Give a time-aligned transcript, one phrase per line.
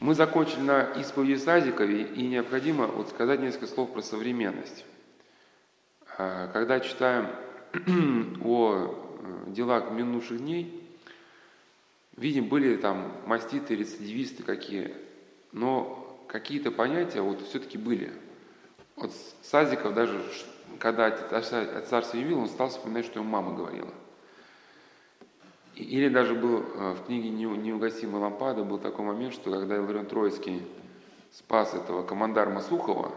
[0.00, 4.86] Мы закончили на исповеди Садикове, и необходимо вот сказать несколько слов про современность.
[6.16, 7.28] А, когда читаем
[8.42, 10.88] о э, делах минувших дней,
[12.16, 14.94] видим, были там маститы, рецидивисты какие,
[15.52, 18.10] но какие-то понятия вот все-таки были.
[18.96, 19.12] Вот
[19.42, 20.18] Сазиков даже,
[20.78, 23.92] когда от царства явил, он стал вспоминать, что ему мама говорила.
[25.80, 30.62] Или даже был э, в книге «Неугасимая лампада» был такой момент, что когда Иларион Троицкий
[31.32, 33.12] спас этого командарма Сухова,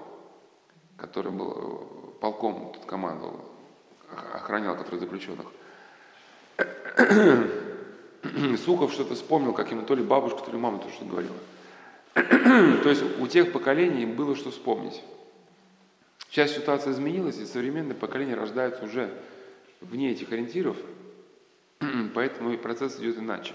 [0.96, 3.42] который был э, полком тут командовал,
[4.34, 5.48] охранял, который заключенных,
[8.64, 11.36] Сухов что-то вспомнил, как ему то ли бабушка, то ли мама то что говорила.
[12.14, 15.04] то есть у тех поколений было что вспомнить.
[16.30, 19.14] Сейчас ситуация изменилась, и современные поколения рождаются уже
[19.82, 20.78] вне этих ориентиров–
[22.14, 23.54] Поэтому и процесс идет иначе.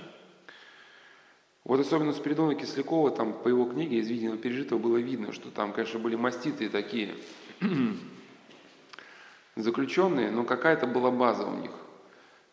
[1.64, 5.72] Вот особенно Спиридона Кислякова, там по его книге из виденного пережитого было видно, что там,
[5.72, 7.14] конечно, были маститые такие
[9.56, 11.72] заключенные, но какая-то была база у них.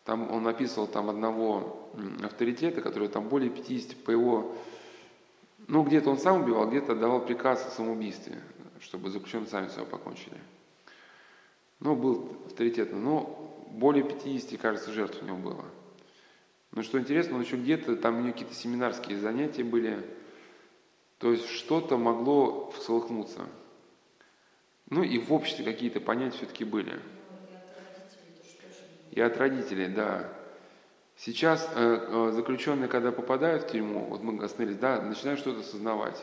[0.04, 1.90] Там он описывал там одного
[2.22, 4.54] авторитета, который там более 50 по его...
[5.66, 8.40] Ну, где-то он сам убивал, где-то давал приказ о самоубийстве,
[8.80, 10.36] чтобы заключенные сами себя покончили.
[11.80, 13.00] Ну, был авторитетный.
[13.00, 15.64] Но более 50, кажется, жертв у него было.
[16.72, 20.04] Но что интересно, он еще где-то, там у него какие-то семинарские занятия были,
[21.18, 23.46] то есть что-то могло всколыхнуться.
[24.90, 27.00] Ну и в обществе какие-то понятия все-таки были.
[29.10, 30.30] И от родителей, да.
[31.16, 36.22] Сейчас э, э, заключенные, когда попадают в тюрьму, вот мы остановились, да, начинают что-то осознавать,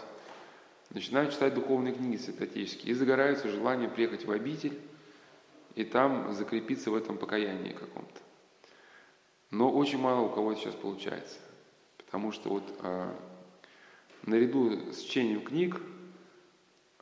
[0.92, 4.80] начинают читать духовные книги святотеческие и загораются желанием приехать в обитель,
[5.74, 8.20] и там закрепиться в этом покаянии каком-то.
[9.54, 11.38] Но очень мало у кого сейчас получается.
[11.98, 13.16] Потому что вот а,
[14.24, 15.80] наряду с чтением книг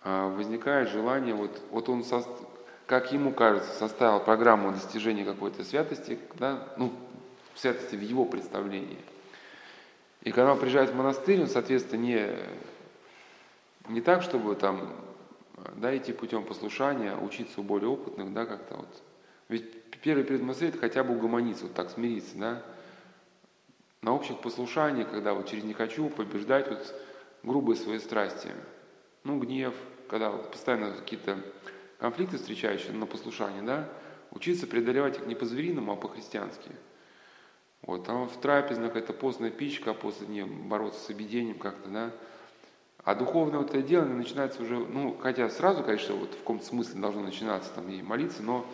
[0.03, 2.25] а, возникает желание, вот, вот он, со,
[2.87, 6.91] как ему кажется, составил программу достижения какой-то святости, да, ну,
[7.55, 8.99] святости в его представлении.
[10.23, 12.35] И когда он приезжает в монастырь, он, соответственно, не,
[13.87, 14.93] не так, чтобы там
[15.77, 19.03] да, идти путем послушания, учиться у более опытных, да, как-то вот.
[19.47, 22.63] Ведь первый предмысл это хотя бы угомониться, вот так смириться, да.
[24.01, 26.95] На общих послушаниях, когда вот через «не хочу» побеждать вот
[27.43, 28.49] грубые свои страсти,
[29.23, 29.75] ну, гнев,
[30.09, 31.37] когда вот постоянно какие-то
[31.99, 33.87] конфликты встречающие на послушании, да,
[34.31, 36.71] учиться преодолевать их не по-звериному, а по-христиански.
[37.83, 42.11] Вот, там в трапезных это постная пища, а после нее бороться с объедением как-то, да,
[43.03, 47.01] а духовное вот это дело начинается уже, ну, хотя сразу, конечно, вот в каком-то смысле
[47.01, 48.65] должно начинаться там и молиться, но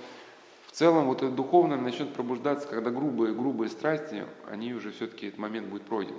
[0.77, 5.69] целом вот это духовное начнет пробуждаться, когда грубые, грубые страсти, они уже все-таки этот момент
[5.69, 6.17] будет пройден.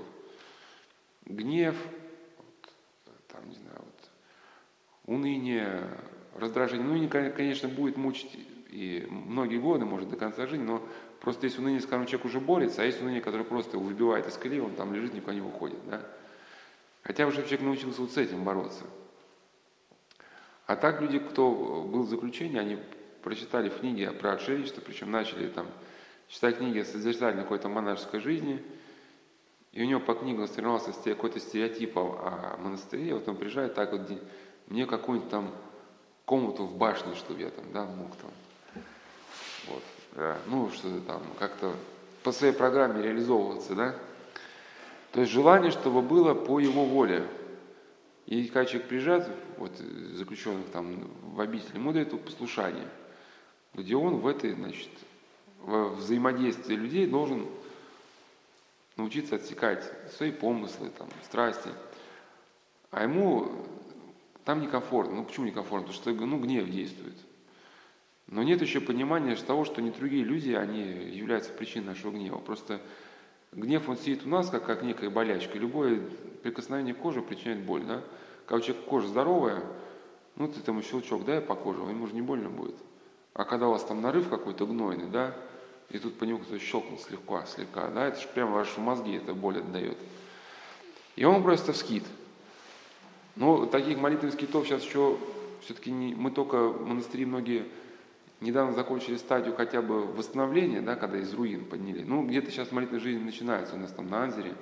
[1.26, 1.76] Гнев,
[3.28, 4.10] там, не знаю, вот,
[5.06, 5.88] уныние,
[6.34, 6.84] раздражение.
[6.84, 8.36] Ну, не, конечно, будет мучить
[8.68, 10.82] и многие годы, может, до конца жизни, но
[11.20, 14.36] просто есть уныние, с которым человек уже борется, а есть уныние, которое просто выбивает из
[14.36, 16.02] колеи, он там лежит, никуда не выходит, да.
[17.04, 18.84] Хотя уже человек научился вот с этим бороться.
[20.66, 22.78] А так люди, кто был в заключении, они
[23.22, 25.66] прочитали книги про отшельничество, причем начали там
[26.28, 28.62] читать книги созерцательной какой-то монашеской жизни,
[29.72, 34.02] и у него по книгам сформировался какой-то стереотип о монастыре, вот он приезжает так вот,
[34.66, 35.50] мне какую-нибудь там
[36.24, 38.30] комнату в башне, чтобы я там, да, мог там,
[39.68, 39.82] вот,
[40.14, 41.74] да, ну, что-то там, как-то
[42.22, 43.94] по своей программе реализовываться, да,
[45.12, 47.26] то есть желание, чтобы было по его воле.
[48.26, 52.86] И когда человек приезжает, вот заключенных там в обитель, ему дают послушание,
[53.74, 54.90] где он в этой, значит,
[55.60, 57.46] в взаимодействии людей должен
[58.96, 59.84] научиться отсекать
[60.16, 61.70] свои помыслы, там, страсти.
[62.90, 63.50] А ему
[64.44, 65.16] там некомфортно.
[65.16, 65.92] Ну почему некомфортно?
[65.92, 67.16] Потому что ну, гнев действует.
[68.26, 72.38] Но нет еще понимания того, что не другие люди, они являются причиной нашего гнева.
[72.38, 72.80] Просто
[73.52, 75.58] Гнев, он сидит у нас, как, как некая болячка.
[75.58, 76.02] Любое
[76.42, 77.84] прикосновение к коже причиняет боль.
[77.84, 78.02] Да?
[78.46, 79.62] Когда у человека кожа здоровая,
[80.36, 82.76] ну ты там щелчок дай по коже, ему же не больно будет.
[83.38, 85.32] А когда у вас там нарыв какой-то гнойный, да,
[85.90, 89.32] и тут по нему кто-то щелкнул слегка, слегка, да, это же прямо ваши мозги это
[89.32, 89.96] боль отдает.
[91.14, 92.02] И он просто вскид.
[93.36, 95.16] Но таких молитвенных скитов сейчас еще
[95.60, 97.68] все-таки не, мы только монастыри многие
[98.40, 102.02] недавно закончили стадию хотя бы восстановления, да, когда из руин подняли.
[102.02, 104.56] Ну, где-то сейчас молитвенная жизнь начинается у нас там на Анзере.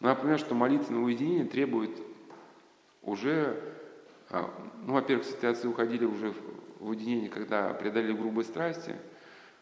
[0.00, 1.90] Но я понимаю, что молитвенное уединение требует
[3.02, 3.62] уже,
[4.30, 4.50] а,
[4.86, 6.32] ну, во-первых, отцы уходили уже
[6.80, 8.96] в уединение, когда преодолели грубые страсти.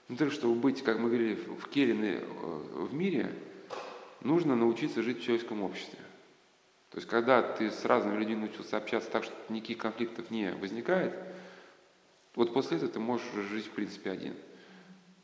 [0.08, 3.34] Ну, то чтобы быть, как мы говорили, в Керене э, в мире,
[4.22, 5.98] нужно научиться жить в человеческом обществе.
[6.90, 11.14] То есть, когда ты с разными людьми научился общаться так, что никаких конфликтов не возникает,
[12.34, 14.34] вот после этого ты можешь жить, в принципе, один.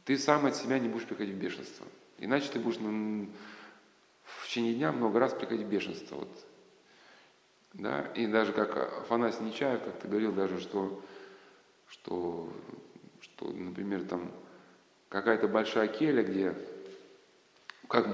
[0.05, 1.87] Ты сам от себя не будешь приходить в бешенство.
[2.19, 6.17] Иначе ты будешь в течение дня много раз приходить в бешенство.
[6.17, 6.45] Вот.
[7.73, 8.03] Да?
[8.15, 11.03] И даже как Афанасий Нечаев как-то говорил даже, что,
[11.89, 12.49] что,
[13.21, 14.31] что например, там
[15.09, 16.55] какая-то большая келя, где
[17.89, 18.07] как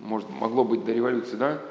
[0.00, 1.62] может, могло быть до революции, да,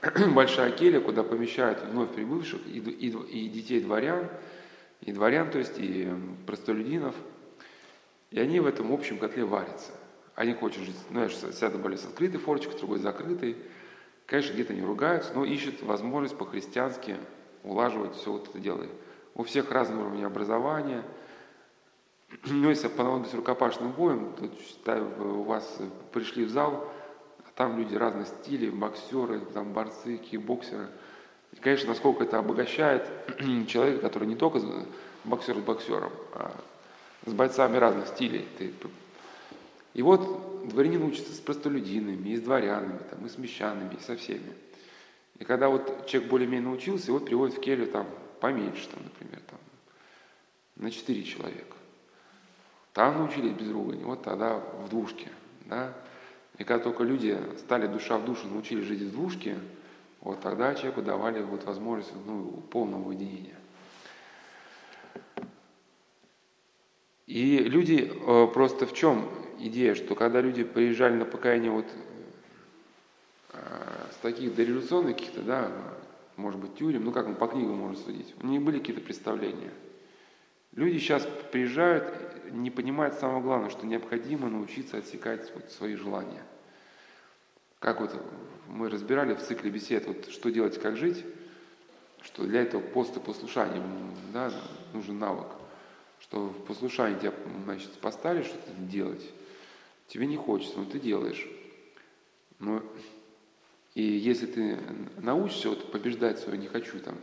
[0.34, 4.28] большая келья, куда помещают вновь прибывших и, и, и детей дворян,
[5.00, 6.08] и дворян, то есть и
[6.46, 7.14] простолюдинов,
[8.30, 9.92] и они в этом общем котле варятся.
[10.34, 13.56] Они хотят жить, знаешь, сядут были с открытой форочкой, с другой закрытой.
[14.26, 17.16] Конечно, где-то не ругаются, но ищут возможность по-христиански
[17.64, 18.86] улаживать все вот это дело.
[19.38, 21.04] У всех разные уровни образования.
[22.44, 25.08] Ну, если понадобится рукопашным боем, то считаю,
[25.38, 25.78] у вас
[26.12, 26.92] пришли в зал,
[27.38, 30.88] а там люди разных стилей, боксеры, там борцы, кикбоксеры.
[31.52, 33.08] И, конечно, насколько это обогащает
[33.68, 34.60] человека, который не только
[35.22, 36.50] боксер с боксером, а
[37.24, 38.44] с бойцами разных стилей.
[39.94, 44.16] И вот дворянин учится с простолюдинами, и с дворянами, там, и с мещанами, и со
[44.16, 44.52] всеми.
[45.38, 48.08] И когда вот человек более-менее научился, его приводят в келью там
[48.40, 49.58] поменьше, там, например, там,
[50.76, 51.76] на четыре человека.
[52.92, 55.28] Там научились без ругани, вот тогда в двушке.
[55.66, 55.94] Да?
[56.58, 59.58] И когда только люди стали душа в душу, научились жить в двушке,
[60.20, 63.54] вот тогда человеку давали вот возможность ну, полного уединения.
[67.26, 71.86] И люди э, просто в чем идея, что когда люди приезжали на покаяние вот
[73.52, 73.58] э,
[74.12, 75.70] с таких дореволюционных каких-то, да,
[76.38, 79.72] может быть, тюрем, ну как мы по книгам можно судить, у них были какие-то представления.
[80.72, 86.42] Люди сейчас приезжают, не понимают самого главного, что необходимо научиться отсекать вот свои желания.
[87.80, 88.14] Как вот
[88.68, 91.24] мы разбирали в цикле бесед, вот что делать, как жить,
[92.22, 93.82] что для этого пост и послушание
[94.32, 94.50] да,
[94.92, 95.48] нужен навык
[96.20, 97.32] что в послушании тебя,
[97.64, 99.24] значит, поставили что-то делать,
[100.08, 101.46] тебе не хочется, но ты делаешь.
[102.58, 102.82] Но,
[103.98, 104.78] и если ты
[105.16, 107.16] научишься вот побеждать свое «не хочу» там,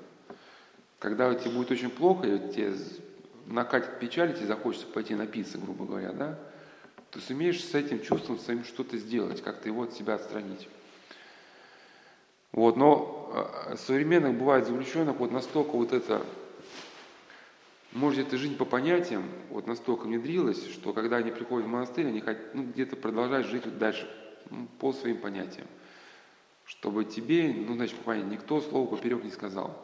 [1.00, 2.74] когда тебе будет очень плохо, и тебе
[3.46, 6.38] накатит печаль, тебе захочется пойти напиться, грубо говоря, да,
[7.12, 10.68] ты сумеешь с этим чувством своим что-то сделать, как-то его от себя отстранить.
[12.52, 16.26] Вот, но а, современных бывает заключенных вот настолько вот это
[17.94, 22.20] может, эта жизнь по понятиям вот настолько внедрилась, что когда они приходят в монастырь, они
[22.20, 24.10] хотят ну, где-то продолжать жить вот дальше
[24.50, 25.68] ну, по своим понятиям.
[26.66, 29.82] Чтобы тебе, ну, значит, по понятиям, никто слова поперек не сказал.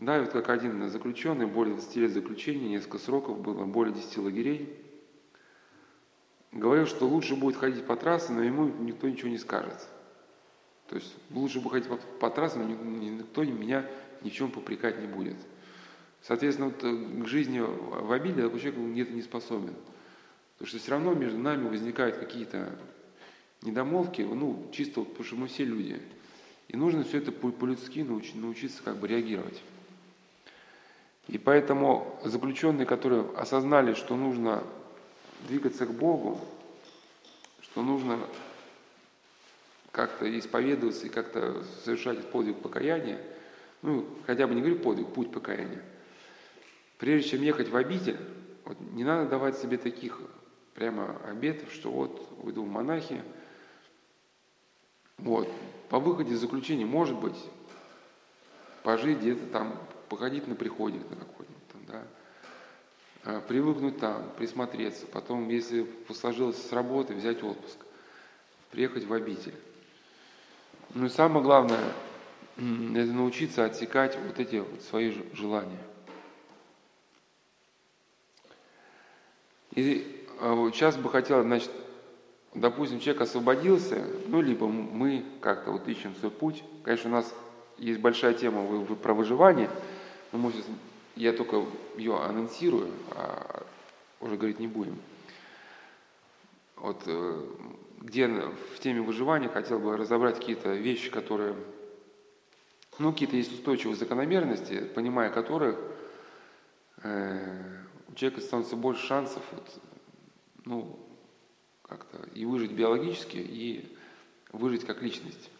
[0.00, 4.18] Да, и вот как один заключенный, более 20 лет заключения, несколько сроков было, более 10
[4.18, 4.76] лагерей,
[6.52, 9.88] говорил, что лучше будет ходить по трассе, но ему никто ничего не скажет.
[10.88, 13.88] То есть лучше бы ходить по, по трассе, но никто меня
[14.22, 15.36] ни в чем попрекать не будет.
[16.20, 19.74] Соответственно, вот э, к жизни в обиде такой человек где-то не способен.
[20.54, 22.70] Потому что все равно между нами возникают какие-то
[23.62, 26.00] недомолвки, ну, чисто вот, потому что мы все люди.
[26.68, 29.60] И нужно все это по-людски научиться, научиться как бы реагировать.
[31.28, 34.64] И поэтому заключенные, которые осознали, что нужно
[35.48, 36.40] двигаться к Богу,
[37.60, 38.18] что нужно
[39.92, 43.20] как-то исповедоваться и как-то совершать подвиг покаяния,
[43.82, 45.82] ну, хотя бы не говорю подвиг, путь покаяния,
[47.02, 48.16] Прежде чем ехать в обитель,
[48.64, 50.20] вот, не надо давать себе таких
[50.74, 53.20] прямо обетов, что вот уйду в монахи.
[55.22, 55.48] Вот.
[55.88, 57.36] По выходе из заключения, может быть,
[58.82, 62.02] пожить где-то там, походить на приходе на какой-нибудь да,
[63.24, 67.76] а, привыкнуть там, присмотреться, потом, если сложилось с работы, взять отпуск,
[68.70, 69.54] приехать в обитель.
[70.94, 71.92] Ну и самое главное,
[72.56, 75.78] это научиться отсекать вот эти вот свои желания.
[79.70, 81.70] И а, сейчас бы хотел, значит,
[82.54, 86.62] допустим, человек освободился, ну, либо мы как-то вот ищем свой путь.
[86.82, 87.34] Конечно, у нас
[87.78, 89.70] есть большая тема про выживание,
[90.32, 90.66] но мы сейчас,
[91.16, 91.64] я только
[91.96, 93.64] ее анонсирую, а
[94.20, 94.98] уже говорить не будем.
[96.76, 97.46] Вот э,
[98.00, 101.54] где в теме выживания хотел бы разобрать какие-то вещи, которые,
[102.98, 105.78] ну, какие-то есть устойчивые закономерности, понимая которых
[107.02, 109.80] э, у человека становится больше шансов вот,
[110.64, 110.98] ну,
[111.92, 113.96] как-то и выжить биологически, и
[114.50, 115.50] выжить как личность.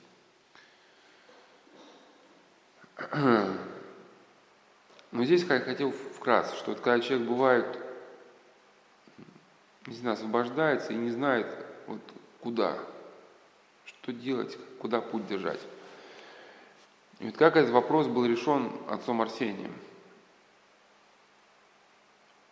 [5.10, 7.78] Но здесь я хотел вкратце, что вот когда человек бывает,
[9.86, 11.46] не знаю, освобождается и не знает
[11.86, 12.00] вот
[12.40, 12.78] куда,
[13.84, 15.60] Что делать, куда путь держать?
[17.18, 19.74] И вот как этот вопрос был решен отцом Арсением,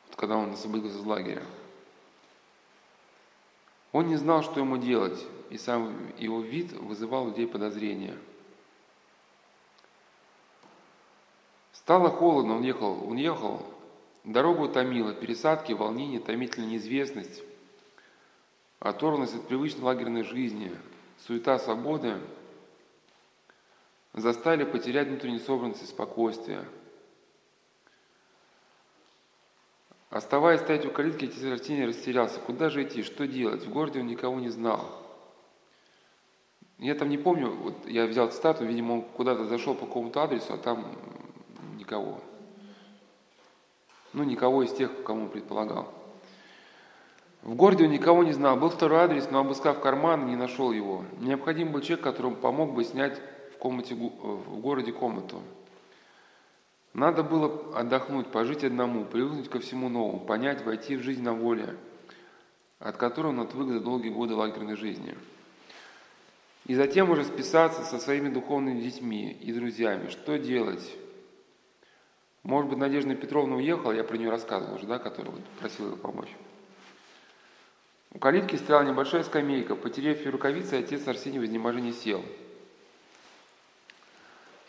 [0.09, 1.43] вот когда он освободился из лагеря.
[3.93, 8.17] Он не знал, что ему делать, и сам его вид вызывал у людей подозрения.
[11.73, 13.67] Стало холодно, он ехал, он ехал,
[14.23, 17.43] дорогу утомила, пересадки, волнение, томительная неизвестность,
[18.79, 20.73] оторванность от привычной лагерной жизни,
[21.27, 22.21] суета свободы
[24.13, 26.65] заставили потерять внутреннюю собранность и спокойствие.
[30.11, 32.41] Оставаясь стоять у калитки, Тесартини растерялся.
[32.41, 33.05] Куда же идти?
[33.05, 33.65] Что делать?
[33.65, 34.85] В городе он никого не знал.
[36.79, 40.55] Я там не помню, вот я взял цитату, видимо, он куда-то зашел по какому-то адресу,
[40.55, 40.85] а там
[41.79, 42.21] никого.
[44.13, 45.93] Ну, никого из тех, кому предполагал.
[47.43, 48.57] В городе он никого не знал.
[48.57, 51.05] Был второй адрес, но обыскав карман, не нашел его.
[51.21, 53.21] Необходим был человек, которому помог бы снять
[53.55, 55.41] в, комнате, в городе комнату.
[56.93, 61.77] Надо было отдохнуть, пожить одному, привыкнуть ко всему новому, понять, войти в жизнь на воле,
[62.81, 65.17] от которой он отвык за долгие годы лагерной жизни.
[66.67, 70.09] И затем уже списаться со своими духовными детьми и друзьями.
[70.09, 70.97] Что делать?
[72.43, 75.97] Может быть, Надежда Петровна уехала, я про нее рассказывал уже, да, которая вот просила его
[75.97, 76.31] помочь.
[78.13, 79.77] У калитки стояла небольшая скамейка.
[79.77, 82.25] Потеряв ее рукавицы, отец Арсений в изнеможении сел.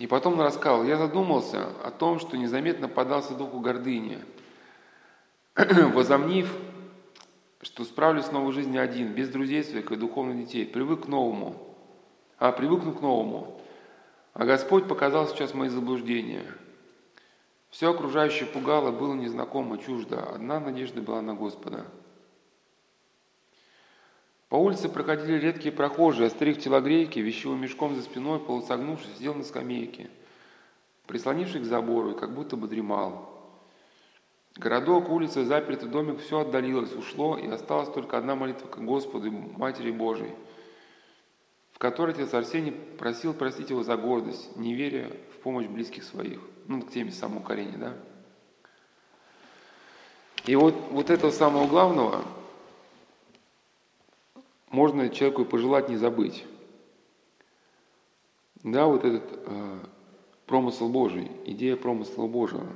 [0.02, 4.18] И потом он рассказал, я задумался о том, что незаметно подался духу гордыни,
[5.56, 6.52] возомнив,
[7.62, 11.56] что справлюсь с новой жизнью один, без друзей своих и духовных детей, привык к новому,
[12.40, 13.62] а привыкну к новому.
[14.34, 16.46] А Господь показал сейчас мои заблуждения.
[17.70, 20.24] Все окружающее пугало, было незнакомо, чуждо.
[20.34, 21.86] Одна надежда была на Господа–
[24.52, 29.46] по улице проходили редкие прохожие, старик в телогрейке, вещевым мешком за спиной, полусогнувшись, сидел на
[29.46, 30.10] скамейке,
[31.08, 33.30] прислонившись к забору и как будто бы дремал.
[34.58, 39.90] Городок, улица, запертый домик, все отдалилось, ушло, и осталась только одна молитва к Господу, Матери
[39.90, 40.34] Божией,
[41.72, 46.42] в которой отец Арсений просил простить его за гордость, не веря в помощь близких своих.
[46.68, 47.94] Ну, к теме самоукорения, да?
[50.46, 52.22] И вот, вот этого самого главного–
[54.72, 56.46] можно человеку пожелать не забыть.
[58.64, 59.80] Да, вот этот э,
[60.46, 62.68] промысел Божий, идея промысла Божьего.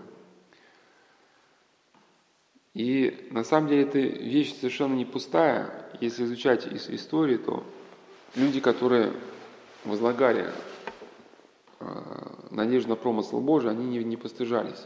[2.73, 5.89] И на самом деле эта вещь совершенно не пустая.
[6.01, 7.63] Если изучать из истории, то
[8.35, 9.13] люди, которые
[9.85, 10.51] возлагали
[11.79, 11.85] э,
[12.51, 14.85] надежду на промысл Божий, они не, не постыжались.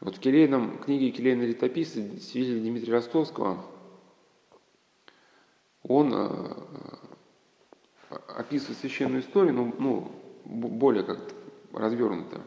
[0.00, 3.64] Вот в келейном, книге «Келейный летописец» свидетель Дмитрия Ростовского–
[5.84, 6.28] он э,
[8.10, 10.12] э, описывает священную историю, но ну,
[10.44, 11.34] более как-то
[11.72, 12.40] развернуто.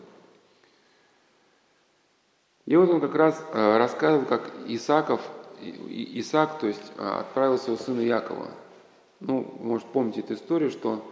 [2.65, 5.21] И вот он как раз э, рассказывал, как Исаков,
[5.61, 8.47] Исаак, то есть отправил своего сына Якова.
[9.19, 11.03] Ну, может, помните эту историю, что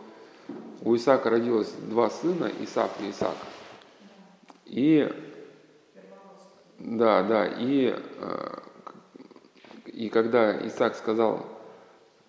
[0.81, 3.37] у Исаака родилось два сына, Исаак и Исаак.
[4.65, 5.09] И
[6.77, 7.97] да, да, и,
[9.85, 11.52] и когда Исаак сказал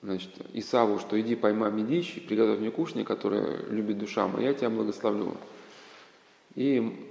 [0.04, 4.49] значит, Исаву, что иди поймай мне дичь и приготовь мне кушни, которая любит душа моя,
[4.49, 5.37] я тебя благословлю.
[6.54, 7.08] И,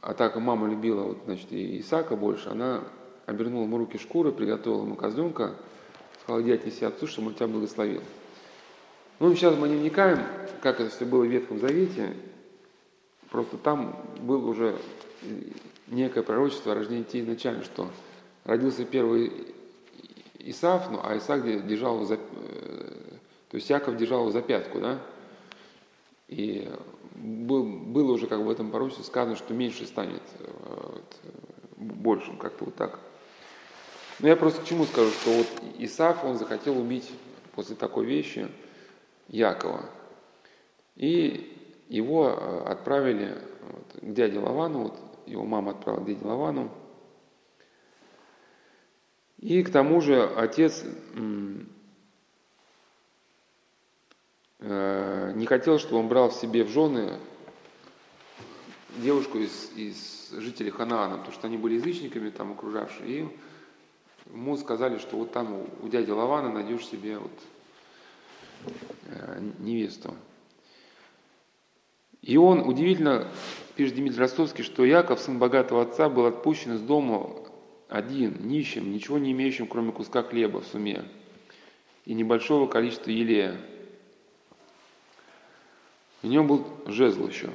[0.00, 2.82] а так мама любила вот, значит, и Исаака больше, она
[3.26, 5.54] обернула ему руки шкуры, приготовила ему козленка,
[6.22, 8.02] сказала, иди отнеси отцу, чтобы он тебя благословил.
[9.20, 10.18] Ну, сейчас мы не вникаем,
[10.60, 12.16] как это все было в Ветхом Завете,
[13.30, 14.76] просто там был уже
[15.86, 17.88] некое пророчество о рождении детей изначально, что
[18.44, 19.51] родился первый
[20.44, 22.18] Исаав, ну, а Исаак держал за, э,
[23.48, 24.98] то есть Яков держал его за пятку, да,
[26.28, 26.68] и
[27.14, 30.50] был, было уже как в этом пророчестве сказано, что меньше станет э,
[30.94, 31.20] вот,
[31.76, 32.98] большим, как-то вот так.
[34.18, 35.46] Но я просто к чему скажу, что вот
[35.78, 37.10] Исаак, он захотел убить
[37.54, 38.48] после такой вещи
[39.28, 39.90] Якова.
[40.96, 46.70] И его э, отправили вот, к дяде Лавану, вот, его мама отправила к дяде Лавану,
[49.42, 50.84] и к тому же отец
[54.60, 57.18] э, не хотел, чтобы он брал в себе в жены
[58.98, 63.10] девушку из, из жителей Ханаана, потому что они были язычниками там окружавшие.
[63.10, 63.28] И
[64.32, 67.32] ему сказали, что вот там у дяди Лавана найдешь себе вот
[69.06, 70.14] э, невесту.
[72.20, 73.26] И он, удивительно,
[73.74, 77.42] пишет Дмитрий Ростовский, что Яков, сын богатого отца, был отпущен из дома
[77.92, 81.04] один, нищим, ничего не имеющим, кроме куска хлеба в суме
[82.06, 83.56] и небольшого количества елея.
[86.22, 87.50] У него был жезл еще.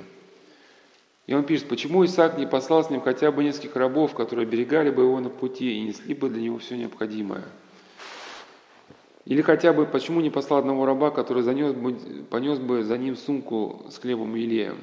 [1.25, 4.91] И он пишет, почему Исаак не послал с ним хотя бы нескольких рабов, которые оберегали
[4.91, 7.43] бы его на пути и несли бы для него все необходимое.
[9.25, 11.93] Или хотя бы, почему не послал одного раба, который занес бы,
[12.29, 14.77] понес бы за ним сумку с хлебом и елеем?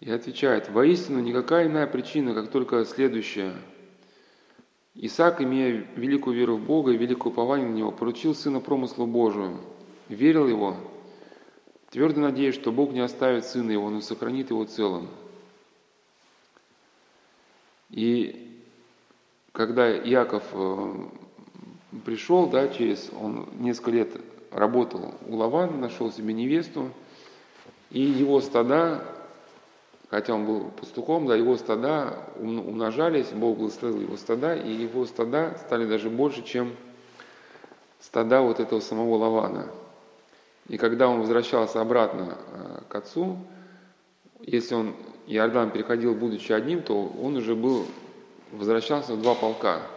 [0.00, 3.54] И отвечает, воистину никакая иная причина, как только следующая.
[4.94, 9.58] Исаак, имея великую веру в Бога и великое упование на Него, поручил сына промыслу Божию,
[10.08, 10.76] верил его,
[11.90, 15.08] твердо надеясь, что Бог не оставит сына его, но сохранит его целым.
[17.90, 18.62] И
[19.52, 20.94] когда Иаков э,
[22.04, 26.90] пришел, да, через, он несколько лет работал у Лавана, нашел себе невесту,
[27.90, 29.15] и его стада,
[30.10, 35.56] хотя он был пастухом, да, его стада умножались, Бог благословил его стада, и его стада
[35.66, 36.74] стали даже больше, чем
[38.00, 39.68] стада вот этого самого Лавана.
[40.68, 43.38] И когда он возвращался обратно э, к отцу,
[44.40, 44.94] если он
[45.26, 47.86] Иордан переходил, будучи одним, то он уже был,
[48.52, 49.82] возвращался в два полка–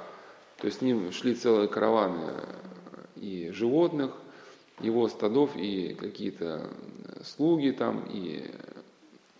[0.59, 4.11] то есть с ним шли целые караваны э, и животных,
[4.81, 6.69] его стадов, и какие-то
[7.05, 8.51] э, слуги там, и,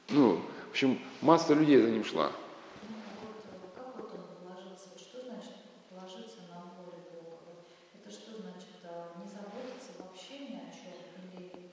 [0.09, 2.31] ну, в общем, масса людей за ним шла.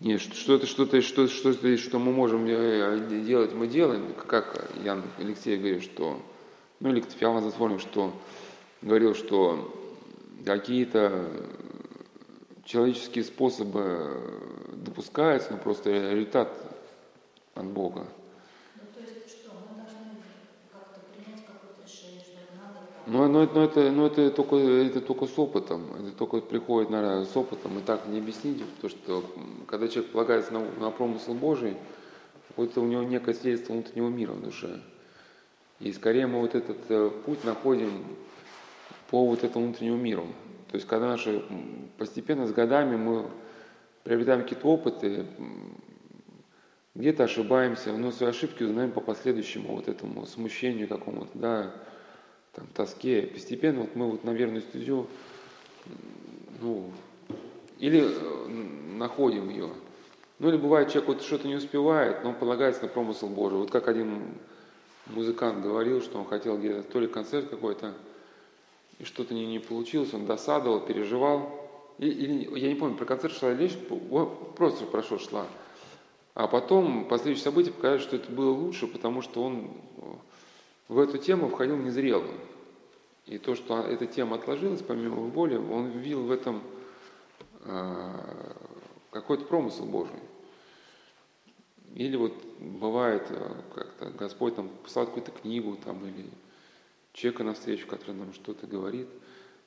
[0.00, 4.14] Нет, что-то, что-то, что, что, что мы можем делать, мы делаем.
[4.26, 6.22] Как Ян Алексей говорит, что,
[6.80, 8.14] ну или Фиалма Затворник, что
[8.80, 9.74] говорил, что
[10.44, 11.28] какие-то
[12.64, 14.20] человеческие способы
[14.72, 16.50] допускаются, но просто результат
[17.54, 18.06] от Бога.
[23.06, 27.24] Ну, но, но, это, но это, только, это только с опытом, это только приходит, наверное,
[27.24, 29.24] с опытом, и так не объяснить, потому что
[29.68, 31.76] когда человек полагается на, на промысл Божий,
[32.56, 34.80] вот у него некое свидетельство внутреннего мира в душе.
[35.78, 38.04] И скорее мы вот этот э, путь находим
[39.10, 40.26] по вот этому внутреннему миру.
[40.70, 41.44] То есть, когда наши
[41.98, 43.26] постепенно с годами мы
[44.02, 45.26] приобретаем какие-то опыты,
[46.94, 51.72] где-то ошибаемся, но свои ошибки узнаем по последующему вот этому смущению какому-то, да,
[52.56, 53.22] там, тоске.
[53.22, 55.06] Постепенно вот мы вот на верную стезю,
[56.60, 56.90] ну,
[57.78, 58.48] или э,
[58.96, 59.70] находим ее.
[60.38, 63.58] Ну или бывает, человек вот что-то не успевает, но он полагается на промысел Божий.
[63.58, 64.38] Вот как один
[65.06, 67.94] музыкант говорил, что он хотел где-то то ли концерт какой-то,
[68.98, 71.68] и что-то не, не получилось, он досадовал, переживал.
[71.98, 73.76] И, или, я не помню, про концерт шла речь,
[74.56, 75.46] просто хорошо шла.
[76.34, 79.70] А потом последующие события показали, что это было лучше, потому что он
[80.88, 82.38] в эту тему входил незрелым.
[83.26, 86.62] И то, что эта тема отложилась, помимо воли, он видел в этом
[87.64, 88.10] э,
[89.10, 90.20] какой-то промысел Божий.
[91.94, 96.30] Или вот бывает, э, как-то Господь там посылает какую-то книгу там, или
[97.14, 99.08] человека навстречу, который нам что-то говорит.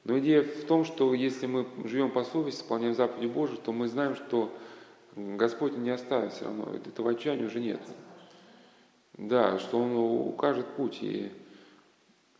[0.05, 3.89] Но идея в том, что если мы живем по совести, исполняем заповеди Божьи, то мы
[3.89, 4.55] знаем, что
[5.15, 6.73] Господь не оставит все равно.
[6.73, 7.82] Этого отчаяния уже нет.
[9.19, 10.99] Да, что Он укажет путь.
[11.01, 11.29] И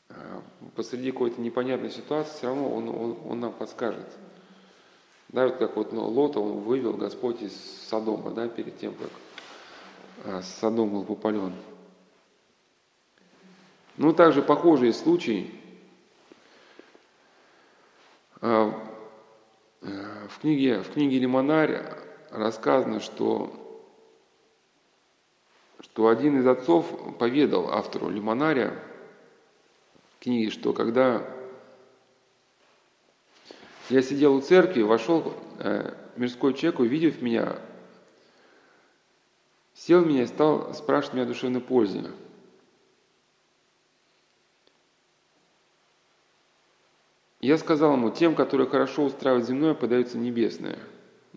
[0.08, 0.42] а,
[0.76, 4.08] посреди какой-то непонятной ситуации все равно Он, он, он нам подскажет.
[5.28, 7.54] Да, вот как вот ну, Лота он вывел Господь из
[7.88, 9.10] Содома, да, перед тем, как
[10.26, 11.54] а, Содом был попален.
[13.98, 15.54] Ну, также похожий случай
[18.40, 18.72] э,
[19.82, 21.84] в книге, в книге Лимонарь
[22.32, 23.59] рассказано, что,
[25.80, 28.78] что один из отцов поведал автору Лимонаря
[30.20, 31.26] книги, что когда
[33.90, 37.60] я сидел у церкви, вошел э, мирской человек, увидев меня,
[39.74, 42.04] сел меня и стал спрашивать меня о душевной пользе.
[47.40, 50.78] Я сказал ему, тем, которые хорошо устраивают земное, подается небесное.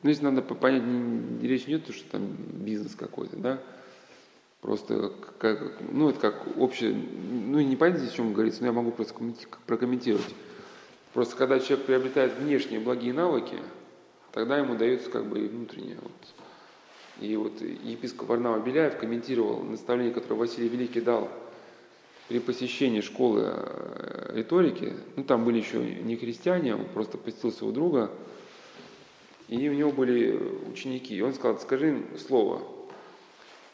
[0.02, 0.82] Ну, здесь надо понять,
[1.42, 3.62] речь не идет, что там бизнес какой-то, да,
[4.62, 8.90] просто как, ну, это как общее, ну, не понятно, о чем говорится, но я могу
[8.90, 9.14] просто
[9.66, 10.34] прокомментировать.
[11.12, 13.58] Просто когда человек приобретает внешние благие навыки,
[14.32, 15.98] тогда ему дается как бы и внутреннее.
[16.00, 16.12] Вот.
[17.20, 21.28] И вот епископ Варнава Беляев комментировал наставление, которое Василий Великий дал–
[22.32, 27.74] при посещении школы э, риторики, ну там были еще не христиане, он просто посетил своего
[27.74, 28.10] друга,
[29.48, 32.62] и у него были ученики, и он сказал, скажи им слово.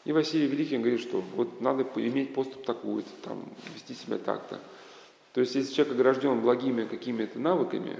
[0.09, 3.45] И Василий Великий говорит, что вот надо иметь поступ такой-то, там,
[3.75, 4.59] вести себя так-то.
[5.33, 7.95] То есть, если человек огражден благими какими-то навыками,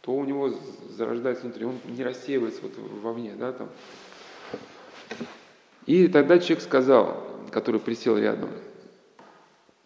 [0.00, 0.52] то у него
[0.88, 3.68] зарождается внутри, он не рассеивается вот вовне, да, там.
[5.86, 8.50] И тогда человек сказал, который присел рядом,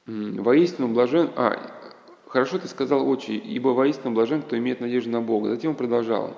[0.06, 1.70] воистину блажен, а,
[2.28, 5.50] хорошо ты сказал, отче, ибо воистину блажен, кто имеет надежду на Бога.
[5.50, 6.34] Затем он продолжал,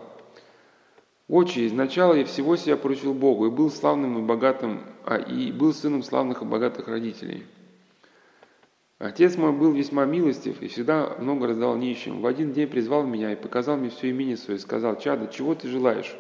[1.31, 5.73] отче, изначало я всего себя поручил Богу, и был славным и богатым, а и был
[5.73, 7.45] сыном славных и богатых родителей.
[8.99, 12.21] Отец мой был весьма милостив и всегда много раздавал нищим.
[12.21, 15.55] В один день призвал меня и показал мне все имение свое, и сказал, «Чадо, чего
[15.55, 16.15] ты желаешь?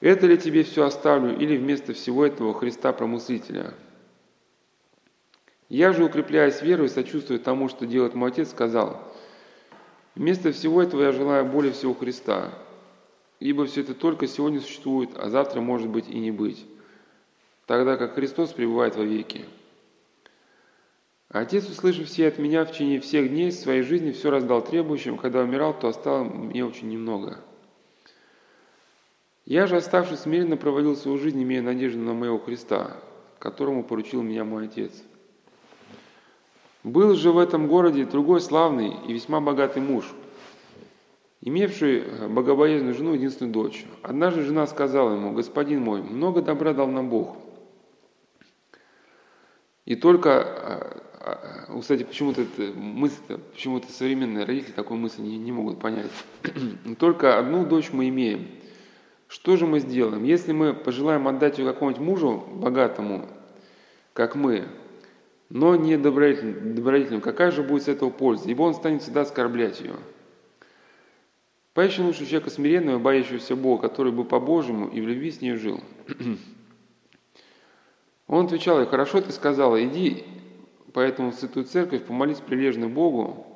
[0.00, 3.74] Это ли тебе все оставлю, или вместо всего этого Христа промыслителя?»
[5.68, 9.02] Я же, укрепляясь верой сочувствуя тому, что делает мой отец, сказал,
[10.14, 12.50] «Вместо всего этого я желаю более всего Христа,
[13.40, 16.64] ибо все это только сегодня существует, а завтра может быть и не быть,
[17.66, 19.44] тогда как Христос пребывает во веки».
[21.30, 25.42] Отец, услышав все от меня в течение всех дней своей жизни, все раздал требующим, когда
[25.42, 27.38] умирал, то осталось мне очень немного.
[29.44, 32.96] Я же, оставшись смиренно, проводил свою жизнь, имея надежду на моего Христа,
[33.38, 35.02] которому поручил меня мой Отец.
[36.82, 40.06] Был же в этом городе другой славный и весьма богатый муж,
[41.40, 43.84] имевший богобоязненную жену единственную дочь.
[44.02, 47.36] Однажды жена сказала ему, «Господин мой, много добра дал нам Бог,
[49.84, 52.42] и только а, кстати, почему-то
[52.74, 53.20] мысль,
[53.52, 56.10] почему-то современные родители такую мысль не, не могут понять.
[56.98, 58.48] Только одну дочь мы имеем.
[59.28, 60.24] Что же мы сделаем?
[60.24, 63.26] Если мы пожелаем отдать ее какому-нибудь мужу богатому,
[64.14, 64.68] как мы,
[65.50, 68.48] но не добродетельным, какая же будет с этого польза?
[68.48, 69.96] Ибо он станет всегда оскорблять ее.
[71.74, 75.80] Поищем лучше человека смиренного, боящегося Бога, который бы по-божьему и в любви с ней жил.
[78.26, 80.24] Он отвечал ей, хорошо ты сказала, иди
[80.92, 83.46] Поэтому в Святую Церковь помолись прилежно Богу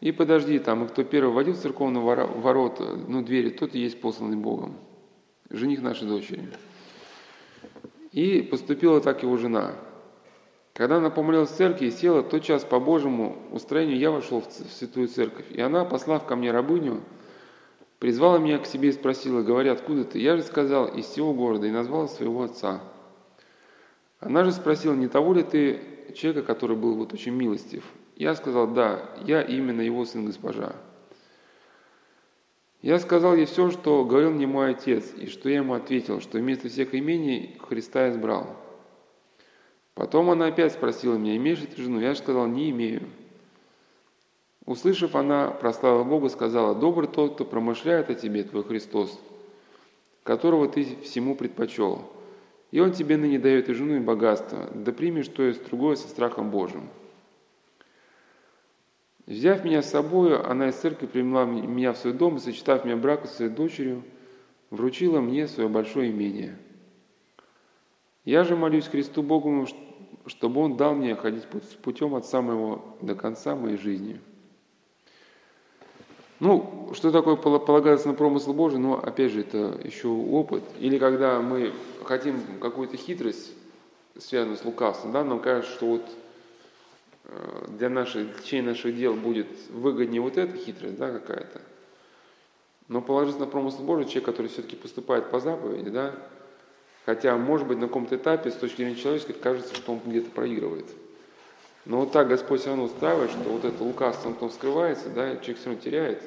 [0.00, 4.00] и подожди там, и кто первый войдет в церковные ворота, ну, двери, тот и есть
[4.00, 4.76] посланный Богом,
[5.50, 6.48] жених нашей дочери.
[8.12, 9.74] И поступила так его жена.
[10.74, 14.50] Когда она помолилась в церкви и села, тот час по Божьему устроению я вошел в
[14.50, 15.46] Святую Церковь.
[15.50, 17.02] И она, послав ко мне рабыню,
[17.98, 20.18] призвала меня к себе и спросила, говоря, откуда ты?
[20.18, 22.80] Я же сказал, из всего города, и назвала своего отца.
[24.20, 25.80] Она же спросила, не того ли ты
[26.14, 27.84] человека, который был вот очень милостив.
[28.16, 30.74] Я сказал, да, я именно его сын госпожа.
[32.82, 36.38] Я сказал ей все, что говорил мне мой отец, и что я ему ответил, что
[36.38, 38.56] вместо всех имений Христа избрал.
[40.00, 42.00] Потом она опять спросила меня, имеешь ли ты жену?
[42.00, 43.02] Я же сказал, не имею.
[44.64, 49.20] Услышав, она прославила Бога, сказала, добрый тот, кто промышляет о тебе, твой Христос,
[50.22, 52.10] которого ты всему предпочел.
[52.70, 56.08] И Он тебе ныне дает и жену, и богатство, да примешь то есть другое со
[56.08, 56.88] страхом Божьим.
[59.26, 62.96] Взяв меня с собою, она из церкви приняла меня в свой дом и, сочетав меня
[62.96, 64.02] брак с своей дочерью,
[64.70, 66.56] вручила мне свое большое имение.
[68.24, 69.66] Я же молюсь Христу Богу,
[70.30, 71.44] чтобы Он дал мне ходить
[71.82, 74.20] путем от самого до конца моей жизни.
[76.38, 78.78] Ну, что такое полагаться на промысл Божий?
[78.78, 80.62] Ну, опять же, это еще опыт.
[80.78, 81.72] Или когда мы
[82.04, 83.52] хотим какую-то хитрость,
[84.16, 86.08] связанную с лукавством, да, нам кажется, что вот
[87.24, 91.60] э, для для течения наших дел будет выгоднее вот эта хитрость, да, какая-то.
[92.88, 96.14] Но положиться на промысл Божий, человек, который все-таки поступает по заповеди, да,
[97.06, 100.86] хотя, может быть, на каком-то этапе, с точки зрения человеческой, кажется, что он где-то проигрывает.
[101.84, 105.58] Но вот так Господь все равно устраивает, что вот это лукавство там скрывается, да, человек
[105.58, 106.22] все равно теряет.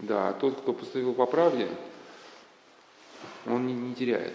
[0.00, 1.68] Да, а тот, кто поступил по правде,
[3.46, 4.34] он не, не теряет.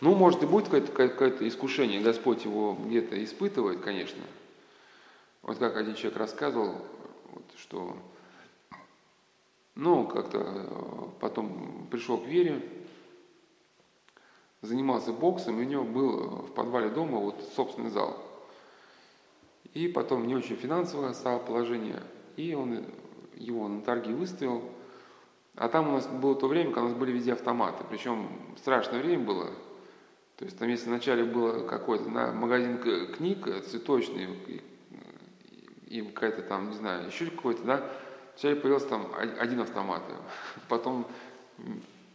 [0.00, 4.22] Ну, может, и будет какое-то, какое искушение, Господь его где-то испытывает, конечно.
[5.42, 6.76] Вот как один человек рассказывал,
[7.32, 7.96] вот, что,
[9.74, 12.62] ну, как-то э, потом пришел к вере,
[14.64, 18.16] занимался боксом, и у него был в подвале дома вот собственный зал–
[19.74, 22.00] и потом не очень финансовое стало положение,
[22.36, 22.84] и он
[23.34, 24.62] его на торги выставил.
[25.56, 27.84] А там у нас было то время, когда у нас были везде автоматы.
[27.90, 29.50] Причем страшное время было.
[30.36, 34.62] То есть там, если вначале было какой-то на магазин книг цветочный, и,
[35.88, 37.90] и какая-то там, не знаю, еще какой-то, да,
[38.32, 40.02] вначале появился там один автомат,
[40.68, 41.06] потом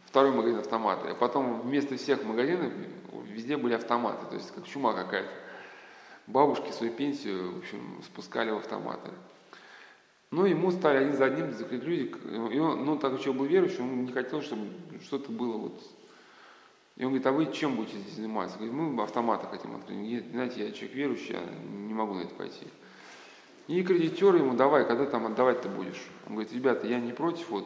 [0.09, 2.73] второй магазин автоматы, а потом вместо всех магазинов
[3.27, 5.29] везде были автоматы, то есть как чума какая-то
[6.25, 9.11] бабушки свою пенсию, в общем, спускали в автоматы.
[10.31, 12.13] Ну, ему стали один за одним закрыть люди.
[12.53, 14.67] И он, ну, так человек был верующий, он не хотел, чтобы
[15.03, 15.81] что-то было вот...
[16.97, 18.57] И он говорит, а вы чем будете здесь заниматься?
[18.57, 19.97] Говорит, мы автоматы хотим открыть.
[19.97, 21.41] Говорит, знаете, я человек верующий, я
[21.87, 22.67] не могу на это пойти.
[23.67, 26.03] И кредитер ему, давай, когда там отдавать ты будешь?
[26.27, 27.65] Он говорит, ребята, я не против, вот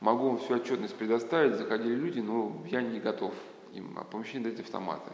[0.00, 3.34] могу вам всю отчетность предоставить, заходили люди, но я не готов
[3.72, 5.10] им а помещение дать автоматы.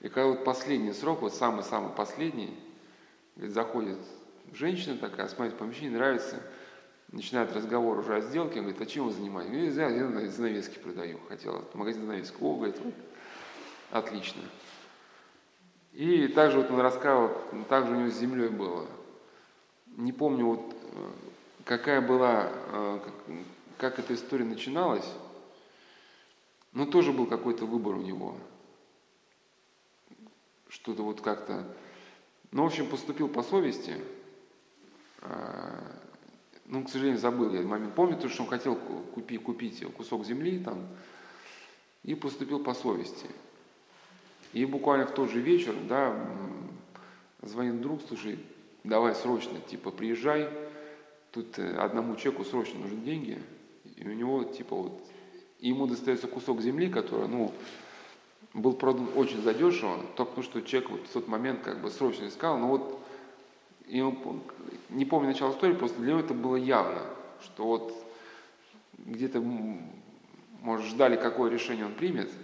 [0.00, 2.56] И когда вот последний срок, вот самый-самый последний,
[3.36, 3.98] говорит, заходит
[4.52, 6.40] женщина такая, смотрит помещение, нравится,
[7.10, 9.74] начинает разговор уже о сделке, говорит, а чем вы занимаетесь?
[9.74, 12.36] Говорит, я, я занавески продаю, хотела, магазин занавески.
[12.40, 12.94] О, говорит, вот,
[13.90, 14.42] отлично.
[15.92, 17.30] И также вот он рассказывал,
[17.68, 18.86] также у него с землей было.
[19.96, 21.10] Не помню, вот э,
[21.64, 22.98] какая была, э,
[23.84, 25.06] как эта история начиналась,
[26.72, 28.34] но тоже был какой-то выбор у него.
[30.70, 31.66] Что-то вот как-то...
[32.50, 33.96] Ну, в общем, поступил по совести.
[35.20, 35.84] А,
[36.64, 37.94] ну, к сожалению, забыл я момент.
[37.94, 40.88] Помню, то, что он хотел купить, купить кусок земли там,
[42.04, 43.26] и поступил по совести.
[44.54, 46.26] И буквально в тот же вечер, да,
[47.42, 48.38] звонит друг, слушай,
[48.82, 50.48] давай срочно, типа, приезжай,
[51.32, 53.42] тут э, одному человеку срочно нужны деньги,
[53.96, 55.00] и у него, типа, вот,
[55.60, 57.52] ему достается кусок земли, который, ну,
[58.52, 62.28] был продан очень задешево, только потому что человек вот в тот момент как бы срочно
[62.28, 63.00] искал, но вот,
[63.86, 64.42] и он,
[64.90, 67.02] не помню начало истории, просто для него это было явно,
[67.42, 67.92] что вот
[68.98, 69.40] где-то,
[70.60, 72.30] может, ждали, какое решение он примет–